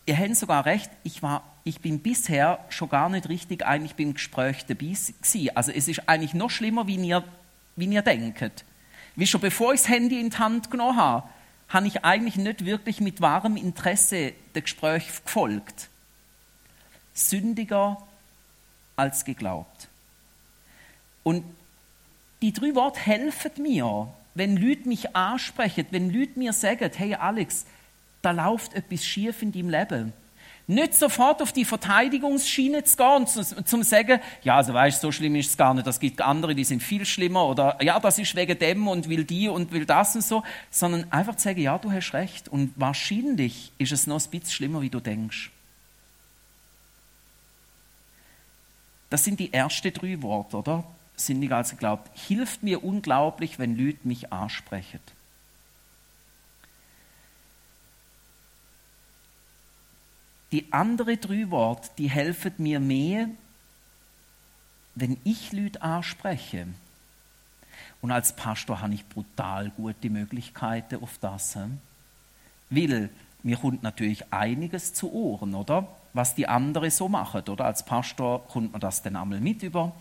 ihr 0.06 0.18
habt 0.18 0.36
sogar 0.36 0.66
recht, 0.66 0.90
ich, 1.04 1.24
war, 1.24 1.44
ich 1.64 1.80
bin 1.82 2.00
bisher 2.00 2.64
schon 2.70 2.90
gar 2.90 3.10
nicht 3.10 3.30
richtig 3.30 3.66
eigentlich 3.66 3.96
beim 3.96 4.14
Gespräch 4.14 4.66
dabei. 4.66 4.94
Also 5.56 5.72
es 5.72 5.88
ist 5.88 6.08
eigentlich 6.08 6.34
noch 6.34 6.50
schlimmer, 6.50 6.88
wie 6.88 6.96
ihr 6.96 7.24
wie 7.76 7.86
ihr 7.86 8.02
denkt. 8.02 8.64
Wie 9.16 9.28
schon 9.28 9.42
bevor 9.42 9.74
ich 9.74 9.82
das 9.82 9.90
Handy 9.90 10.20
in 10.20 10.30
die 10.30 10.38
Hand 10.38 10.72
genommen 10.72 10.98
habe, 10.98 11.28
habe 11.70 11.88
ich 11.88 12.04
eigentlich 12.04 12.36
nicht 12.36 12.66
wirklich 12.66 13.02
mit 13.02 13.22
wahrem 13.22 13.58
Interesse 13.58 14.34
dem 14.54 14.64
Gespräch 14.64 15.08
gefolgt. 15.08 15.90
Sündiger 17.14 18.02
als 18.96 19.26
geglaubt. 19.26 19.88
Und 21.24 21.44
die 22.42 22.54
drei 22.54 22.76
Worte 22.76 23.00
helfen 23.00 23.52
mir, 23.62 24.08
wenn 24.36 24.58
Leute 24.58 24.88
mich 24.88 25.16
ansprechen, 25.16 25.88
wenn 25.92 26.12
Leute 26.12 26.38
mir 26.38 26.54
sagen, 26.54 26.92
hey 26.96 27.16
Alex, 27.16 27.66
da 28.22 28.32
läuft 28.32 28.74
etwas 28.74 29.06
schief 29.06 29.42
in 29.42 29.52
deinem 29.52 29.70
Leben 29.70 30.14
nicht 30.68 30.96
sofort 30.96 31.42
auf 31.42 31.52
die 31.52 31.66
Verteidigungsschiene 31.66 32.84
zu 32.84 32.98
gehen 32.98 33.16
und 33.18 33.30
zu, 33.30 33.44
zu 33.44 33.84
sagen, 33.84 34.20
ja, 34.42 34.58
also 34.58 34.74
weißt 34.74 35.02
so 35.02 35.12
schlimm 35.12 35.36
ist 35.36 35.52
es 35.52 35.58
gar 35.58 35.74
nicht, 35.74 35.86
das 35.86 36.00
gibt 36.00 36.22
andere, 36.22 36.56
die 36.56 36.64
sind 36.64 36.82
viel 36.82 37.06
schlimmer 37.06 37.46
oder 37.46 37.78
ja, 37.84 38.00
das 38.00 38.18
ist 38.18 38.36
wegen 38.36 38.58
dem 38.58 38.88
und 38.88 39.08
will 39.08 39.26
die 39.26 39.48
und 39.48 39.72
will 39.72 39.86
das 39.86 40.16
und 40.16 40.24
so, 40.24 40.44
sondern 40.72 41.12
einfach 41.12 41.36
zu 41.36 41.44
sagen, 41.44 41.62
ja, 41.62 41.78
du 41.78 41.92
hast 41.92 42.14
recht 42.14 42.50
und 42.50 42.74
wahrscheinlich 42.76 43.72
ist 43.78 43.92
es 43.92 44.08
noch 44.08 44.24
ein 44.24 44.30
bisschen 44.30 44.52
schlimmer, 44.52 44.82
wie 44.82 44.90
du 44.90 45.00
denkst. 45.00 45.52
Das 49.12 49.24
sind 49.24 49.40
die 49.40 49.54
ersten 49.54 49.94
drei 49.94 50.20
Worte, 50.22 50.58
oder? 50.58 50.84
Sind 51.16 51.40
nicht 51.40 51.52
also 51.52 51.76
glaubt, 51.76 52.10
hilft 52.18 52.64
mir 52.64 52.84
unglaublich, 52.84 53.58
wenn 53.58 53.78
Leute 53.78 54.00
mich 54.04 54.34
ansprechen. 54.34 55.00
Die 60.52 60.72
anderen 60.72 61.20
drei 61.20 61.50
Worte, 61.50 61.90
die 61.98 62.10
helfen 62.10 62.54
mir 62.58 62.80
mehr, 62.80 63.30
wenn 64.96 65.18
ich 65.24 65.52
Leute 65.52 65.82
anspreche. 65.82 66.68
Und 68.02 68.12
als 68.12 68.36
Pastor 68.36 68.82
habe 68.82 68.94
ich 68.94 69.08
brutal 69.08 69.72
gute 69.72 70.10
Möglichkeiten 70.10 71.02
auf 71.02 71.18
das. 71.20 71.58
Weil 72.70 73.10
mir 73.44 73.58
kommt 73.58 73.84
natürlich 73.84 74.32
einiges 74.32 74.94
zu 74.94 75.12
Ohren, 75.12 75.56
oder? 75.56 75.88
Was 76.14 76.36
die 76.36 76.48
anderen 76.48 76.90
so 76.90 77.10
machen, 77.10 77.42
oder? 77.50 77.66
Als 77.66 77.84
Pastor 77.84 78.48
kommt 78.48 78.72
man 78.72 78.82
das 78.82 79.02
dann 79.02 79.16
einmal 79.16 79.42
mit 79.42 79.62
über. 79.64 79.94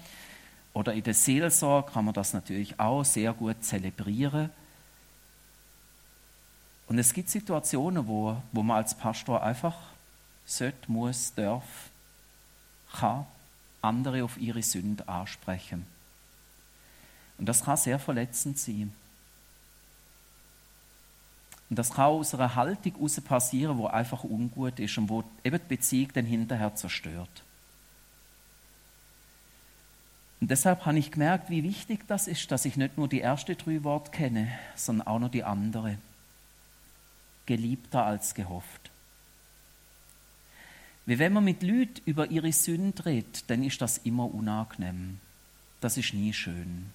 Oder 0.75 0.93
in 0.93 1.05
der 1.05 1.15
Seelsorge 1.15 1.93
kann 1.93 2.05
man 2.05 2.15
das 2.15 2.35
natürlich 2.35 2.79
auch 2.79 3.05
sehr 3.05 3.33
gut 3.33 3.65
zelebrieren. 3.65 4.51
Und 6.89 6.99
es 6.99 7.15
gibt 7.15 7.31
Situationen, 7.31 8.07
wo, 8.07 8.37
wo 8.53 8.63
man 8.63 8.79
als 8.79 8.95
Pastor 8.95 9.43
einfach 9.43 9.77
sollte, 10.45 10.91
muss, 10.91 11.33
darf, 11.35 11.65
kann 12.93 13.25
andere 13.81 14.25
auf 14.25 14.37
ihre 14.37 14.63
Sünde 14.63 15.09
ansprechen. 15.09 15.87
Und 17.39 17.49
das 17.49 17.65
kann 17.65 17.77
sehr 17.77 17.99
verletzend 17.99 18.59
sein. 18.59 18.93
Und 21.71 21.79
das 21.79 21.91
kann 21.93 22.07
aus 22.07 22.35
einer 22.35 22.55
Haltung 22.55 22.95
heraus 22.95 23.21
passieren, 23.21 23.79
wo 23.79 23.87
einfach 23.87 24.25
ungut 24.25 24.79
ist 24.81 24.99
und 24.99 25.09
wo 25.09 25.25
eben 25.43 25.59
die 25.59 25.77
Beziehung 25.77 26.11
dann 26.13 26.27
hinterher 26.27 26.75
zerstört. 26.75 27.45
Und 30.45 30.51
deshalb 30.51 30.85
habe 30.85 30.99
ich 30.99 31.11
gemerkt, 31.11 31.49
wie 31.49 31.63
wichtig 31.63 32.07
das 32.07 32.29
ist, 32.29 32.53
dass 32.53 32.67
ich 32.67 32.77
nicht 32.77 32.99
nur 32.99 33.09
die 33.09 33.23
ersten 33.23 33.57
drei 33.57 33.83
Worte 33.83 34.11
kenne, 34.11 34.53
sondern 34.75 35.07
auch 35.07 35.19
noch 35.19 35.31
die 35.31 35.43
andere. 35.43 35.97
Geliebter 37.47 38.05
als 38.05 38.35
gehofft. 38.35 38.91
Wie 41.07 41.19
wenn 41.19 41.33
man 41.33 41.45
mit 41.45 41.63
Leuten 41.63 42.03
über 42.05 42.31
ihre 42.31 42.53
Sünde 42.53 43.07
redet, 43.07 43.49
dann 43.49 43.65
ist 43.65 43.81
das 43.81 43.97
immer 43.97 44.35
unangenehm. 44.35 45.19
Das 45.81 45.97
ist 45.97 46.13
nie 46.13 46.35
schön. 46.35 46.91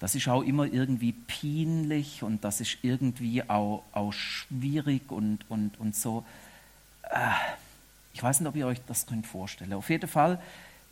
Das 0.00 0.16
ist 0.16 0.26
auch 0.26 0.42
immer 0.42 0.64
irgendwie 0.64 1.12
peinlich 1.12 2.24
und 2.24 2.42
das 2.42 2.60
ist 2.60 2.78
irgendwie 2.82 3.48
auch, 3.48 3.84
auch 3.92 4.12
schwierig 4.12 5.12
und, 5.12 5.48
und, 5.48 5.78
und 5.78 5.94
so. 5.94 6.24
Äh, 7.04 7.30
ich 8.14 8.20
weiß 8.20 8.40
nicht, 8.40 8.48
ob 8.48 8.56
ihr 8.56 8.66
euch 8.66 8.80
das 8.88 9.06
könnt 9.06 9.28
vorstellen. 9.28 9.74
Auf 9.74 9.90
jeden 9.90 10.08
Fall, 10.08 10.40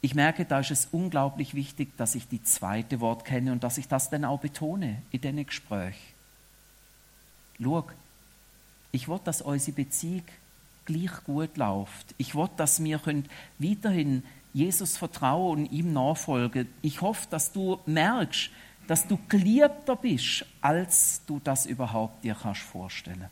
ich 0.06 0.14
merke, 0.14 0.44
da 0.44 0.60
ist 0.60 0.70
es 0.70 0.86
unglaublich 0.92 1.54
wichtig, 1.56 1.96
dass 1.96 2.14
ich 2.14 2.28
die 2.28 2.40
zweite 2.40 3.00
Wort 3.00 3.24
kenne 3.24 3.50
und 3.50 3.64
dass 3.64 3.76
ich 3.76 3.88
das 3.88 4.08
dann 4.08 4.24
auch 4.24 4.38
betone 4.38 5.02
in 5.10 5.20
diesem 5.20 5.44
Gespräch. 5.44 5.96
Schau, 7.60 7.84
ich 8.92 9.08
will, 9.08 9.18
dass 9.24 9.42
unsere 9.42 9.74
Beziehung 9.74 10.22
gleich 10.84 11.24
gut 11.24 11.56
läuft. 11.56 12.14
Ich 12.18 12.36
will, 12.36 12.48
dass 12.56 12.84
wir 12.84 13.00
weiterhin 13.58 14.22
Jesus 14.52 14.96
vertrauen 14.96 15.64
und 15.64 15.72
ihm 15.72 15.92
nachfolgen. 15.92 16.68
Ich 16.82 17.00
hoffe, 17.00 17.26
dass 17.28 17.50
du 17.50 17.80
merkst, 17.86 18.50
dass 18.86 19.08
du 19.08 19.18
geliebter 19.28 19.96
bist, 19.96 20.46
als 20.60 21.22
du 21.26 21.40
das 21.42 21.66
überhaupt 21.66 22.22
dir 22.22 22.36
kannst 22.40 22.62
vorstellen. 22.62 23.28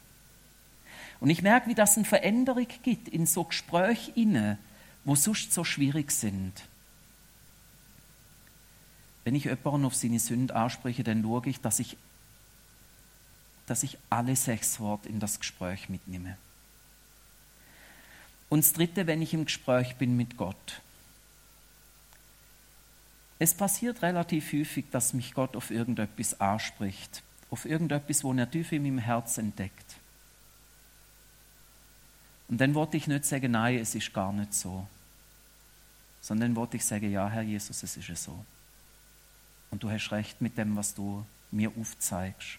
Und 1.20 1.30
ich 1.30 1.40
merke, 1.40 1.68
wie 1.68 1.76
das 1.76 1.96
eine 1.96 2.04
Veränderung 2.04 2.66
gibt 2.82 3.06
in 3.06 3.26
so 3.26 3.44
Gesprächen 3.44 4.12
inne, 4.16 4.58
wo 5.04 5.14
sonst 5.14 5.52
so 5.52 5.64
schwierig 5.64 6.10
sind. 6.10 6.64
Wenn 9.24 9.34
ich 9.34 9.44
jemanden 9.44 9.86
auf 9.86 9.94
seine 9.94 10.18
Sünde 10.18 10.54
anspreche, 10.54 11.02
dann 11.02 11.22
schaue 11.22 11.46
ich, 11.46 11.60
dass 11.60 11.78
ich, 11.78 11.96
dass 13.66 13.82
ich 13.82 13.98
alle 14.10 14.36
sechs 14.36 14.80
Worte 14.80 15.08
in 15.08 15.20
das 15.20 15.40
Gespräch 15.40 15.88
mitnehme. 15.88 16.36
Und 18.50 18.62
das 18.64 18.74
Dritte, 18.74 19.06
wenn 19.06 19.22
ich 19.22 19.34
im 19.34 19.46
Gespräch 19.46 19.96
bin 19.96 20.16
mit 20.16 20.36
Gott. 20.36 20.80
Es 23.38 23.54
passiert 23.54 24.02
relativ 24.02 24.52
häufig, 24.52 24.84
dass 24.90 25.12
mich 25.12 25.34
Gott 25.34 25.56
auf 25.56 25.70
irgendetwas 25.70 26.40
anspricht, 26.40 27.22
auf 27.50 27.64
irgendetwas, 27.64 28.22
wo 28.22 28.32
er 28.32 28.50
tief 28.50 28.72
in 28.72 28.82
meinem 28.82 28.98
Herz 28.98 29.38
entdeckt. 29.38 29.96
Und 32.48 32.60
dann 32.60 32.74
wollte 32.74 32.96
ich 32.96 33.06
nicht 33.06 33.24
sagen, 33.24 33.52
nein, 33.52 33.78
es 33.78 33.94
ist 33.94 34.12
gar 34.12 34.32
nicht 34.32 34.52
so, 34.54 34.86
sondern 36.20 36.50
dann 36.50 36.56
wollte 36.56 36.76
ich 36.76 36.84
sagen, 36.84 37.10
ja, 37.10 37.28
Herr 37.28 37.42
Jesus, 37.42 37.82
es 37.82 37.96
ist 37.96 38.22
so. 38.22 38.44
Und 39.70 39.82
du 39.82 39.90
hast 39.90 40.10
recht 40.12 40.40
mit 40.40 40.56
dem, 40.56 40.76
was 40.76 40.94
du 40.94 41.24
mir 41.50 41.72
aufzeigst. 41.78 42.58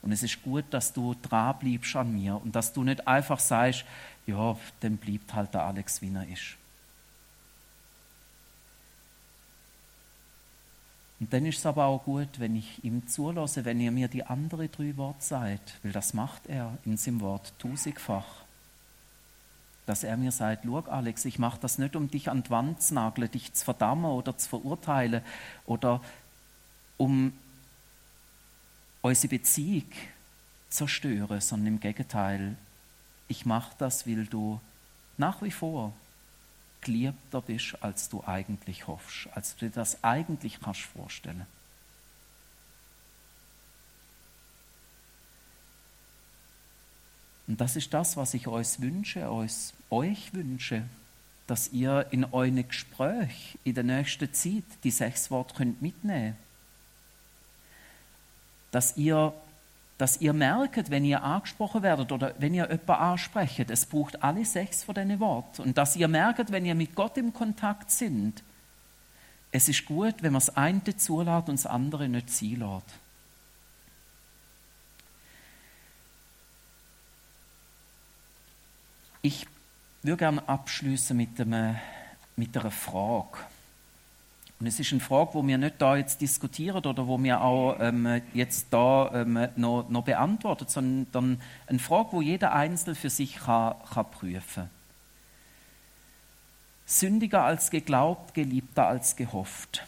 Und 0.00 0.10
es 0.12 0.22
ist 0.22 0.42
gut, 0.42 0.64
dass 0.70 0.92
du 0.92 1.14
dran 1.22 1.58
bleibst 1.58 1.94
an 1.94 2.12
mir 2.12 2.36
und 2.36 2.56
dass 2.56 2.72
du 2.72 2.82
nicht 2.82 3.06
einfach 3.06 3.38
sagst, 3.38 3.84
ja, 4.26 4.56
dann 4.80 4.96
bleibt 4.96 5.32
halt 5.32 5.54
der 5.54 5.62
Alex, 5.62 6.02
wie 6.02 6.12
er 6.12 6.26
ist. 6.26 6.56
Und 11.20 11.32
dann 11.32 11.46
ist 11.46 11.58
es 11.58 11.66
aber 11.66 11.84
auch 11.84 12.02
gut, 12.02 12.40
wenn 12.40 12.56
ich 12.56 12.82
ihm 12.82 13.06
zulasse, 13.06 13.64
wenn 13.64 13.78
er 13.78 13.92
mir 13.92 14.08
die 14.08 14.24
anderen 14.24 14.68
drei 14.72 14.96
Worte 14.96 15.22
sagt, 15.22 15.78
weil 15.84 15.92
das 15.92 16.14
macht 16.14 16.48
er 16.48 16.76
in 16.84 16.96
seinem 16.96 17.20
Wort 17.20 17.52
tausendfach. 17.60 18.26
Dass 19.86 20.04
er 20.04 20.16
mir 20.16 20.32
sagt, 20.32 20.64
schau 20.64 20.80
Alex, 20.80 21.24
ich 21.24 21.38
mache 21.38 21.60
das 21.60 21.78
nicht, 21.78 21.96
um 21.96 22.10
dich 22.10 22.30
an 22.30 22.42
die 22.42 22.50
Wand 22.50 22.82
zu 22.82 22.94
nageln, 22.94 23.30
dich 23.30 23.52
zu 23.52 23.64
verdammen 23.64 24.04
oder 24.04 24.36
zu 24.36 24.48
verurteilen 24.48 25.22
oder 25.66 26.00
um 26.98 27.32
unsere 29.00 29.28
Beziehung 29.28 29.90
zu 30.70 30.86
zerstören, 30.86 31.40
sondern 31.40 31.74
im 31.74 31.80
Gegenteil, 31.80 32.56
ich 33.28 33.44
mache 33.44 33.74
das, 33.78 34.06
weil 34.06 34.26
du 34.26 34.60
nach 35.18 35.42
wie 35.42 35.50
vor 35.50 35.92
geliebter 36.80 37.40
bist, 37.40 37.76
als 37.80 38.08
du 38.08 38.22
eigentlich 38.24 38.86
hoffst, 38.86 39.28
als 39.32 39.56
du 39.56 39.66
dir 39.66 39.72
das 39.72 40.02
eigentlich 40.02 40.60
kannst 40.60 40.82
vorstellen. 40.82 41.46
Und 47.46 47.60
das 47.60 47.76
ist 47.76 47.92
das, 47.92 48.16
was 48.16 48.34
ich 48.34 48.46
euch 48.46 48.80
wünsche, 48.80 49.30
euch, 49.90 50.34
wünsche, 50.34 50.84
dass 51.46 51.72
ihr 51.72 52.06
in 52.10 52.24
euren 52.24 52.66
Gespräch 52.66 53.58
in 53.64 53.74
der 53.74 53.84
nächsten 53.84 54.32
Zeit 54.32 54.64
die 54.84 54.90
sechs 54.90 55.30
Worte 55.30 55.54
könnt 55.54 55.82
mitnehmen 55.82 56.36
Dass 58.70 58.96
ihr, 58.96 59.34
dass 59.98 60.20
ihr 60.20 60.32
merkt, 60.32 60.90
wenn 60.90 61.04
ihr 61.04 61.22
angesprochen 61.22 61.82
werdet 61.82 62.12
oder 62.12 62.34
wenn 62.38 62.54
ihr 62.54 62.70
jemanden 62.70 62.90
ansprecht, 62.90 63.70
es 63.70 63.86
braucht 63.86 64.22
alle 64.22 64.44
sechs 64.44 64.84
von 64.84 64.94
diesen 64.94 65.20
Worten. 65.20 65.62
Und 65.62 65.78
dass 65.78 65.96
ihr 65.96 66.08
merkt, 66.08 66.52
wenn 66.52 66.64
ihr 66.64 66.74
mit 66.74 66.94
Gott 66.94 67.18
im 67.18 67.32
Kontakt 67.34 67.90
sind, 67.90 68.42
es 69.50 69.68
ist 69.68 69.84
gut, 69.84 70.22
wenn 70.22 70.32
man 70.32 70.40
das 70.40 70.56
eine 70.56 70.96
zulässt 70.96 71.48
und 71.48 71.58
das 71.58 71.66
andere 71.66 72.08
nicht 72.08 72.30
ziehen 72.30 72.62
Ich 79.24 79.46
würde 80.02 80.16
gerne 80.16 80.48
abschließen 80.48 81.16
mit, 81.16 81.38
mit 81.38 82.56
einer 82.56 82.70
Frage. 82.72 83.38
Und 84.58 84.66
es 84.66 84.80
ist 84.80 84.90
eine 84.90 85.00
Frage, 85.00 85.34
wo 85.34 85.46
wir 85.46 85.58
nicht 85.58 85.80
da 85.80 85.96
jetzt 85.96 86.20
diskutieren 86.20 86.84
oder 86.84 87.06
wo 87.06 87.22
wir 87.22 87.40
auch 87.40 87.76
ähm, 87.78 88.20
jetzt 88.34 88.66
da 88.70 89.12
ähm, 89.14 89.48
noch, 89.54 89.88
noch 89.88 90.02
beantworten, 90.02 90.66
sondern 90.66 91.40
eine 91.68 91.78
Frage, 91.78 92.08
wo 92.12 92.20
jeder 92.20 92.52
Einzelne 92.52 92.96
für 92.96 93.10
sich 93.10 93.36
kann, 93.36 93.74
kann 93.92 94.10
prüfen. 94.10 94.70
Sündiger 96.84 97.44
als 97.44 97.70
geglaubt, 97.70 98.34
geliebter 98.34 98.88
als 98.88 99.14
gehofft. 99.14 99.84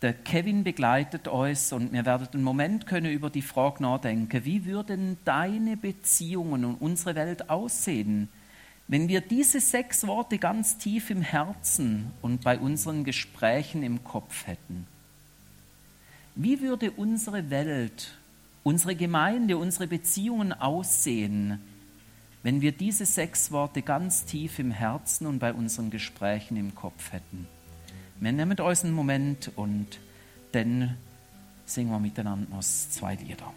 Der 0.00 0.14
Kevin 0.14 0.64
begleitet 0.64 1.28
uns 1.28 1.72
und 1.72 1.92
wir 1.92 2.04
werden 2.06 2.28
einen 2.32 2.42
Moment 2.42 2.86
können 2.86 3.12
über 3.12 3.28
die 3.28 3.42
Frage 3.42 3.82
nachdenken, 3.82 4.44
wie 4.44 4.64
würden 4.64 5.18
deine 5.26 5.76
Beziehungen 5.76 6.64
und 6.64 6.74
unsere 6.76 7.14
Welt 7.14 7.48
aussehen, 7.48 8.28
wenn 8.88 9.08
wir 9.08 9.20
diese 9.20 9.60
sechs 9.60 10.06
Worte 10.06 10.38
ganz 10.38 10.78
tief 10.78 11.10
im 11.10 11.22
Herzen 11.22 12.12
und 12.22 12.42
bei 12.42 12.58
unseren 12.58 13.04
Gesprächen 13.04 13.82
im 13.82 14.04
Kopf 14.04 14.46
hätten, 14.46 14.86
wie 16.36 16.60
würde 16.60 16.90
unsere 16.92 17.50
Welt, 17.50 18.14
unsere 18.62 18.94
Gemeinde, 18.94 19.56
unsere 19.56 19.86
Beziehungen 19.86 20.52
aussehen, 20.52 21.60
wenn 22.42 22.60
wir 22.60 22.72
diese 22.72 23.06
sechs 23.06 23.50
Worte 23.50 23.82
ganz 23.82 24.24
tief 24.24 24.58
im 24.58 24.70
Herzen 24.70 25.26
und 25.26 25.40
bei 25.40 25.52
unseren 25.52 25.90
Gesprächen 25.90 26.56
im 26.56 26.74
Kopf 26.74 27.12
hätten? 27.12 27.48
Wir 28.20 28.32
nehmen 28.32 28.58
uns 28.58 28.84
einen 28.84 28.94
Moment 28.94 29.50
und 29.56 29.98
dann 30.52 30.96
singen 31.64 31.90
wir 31.90 31.98
miteinander 31.98 32.48
noch 32.54 32.62
zwei 32.62 33.14
Lieder. 33.16 33.52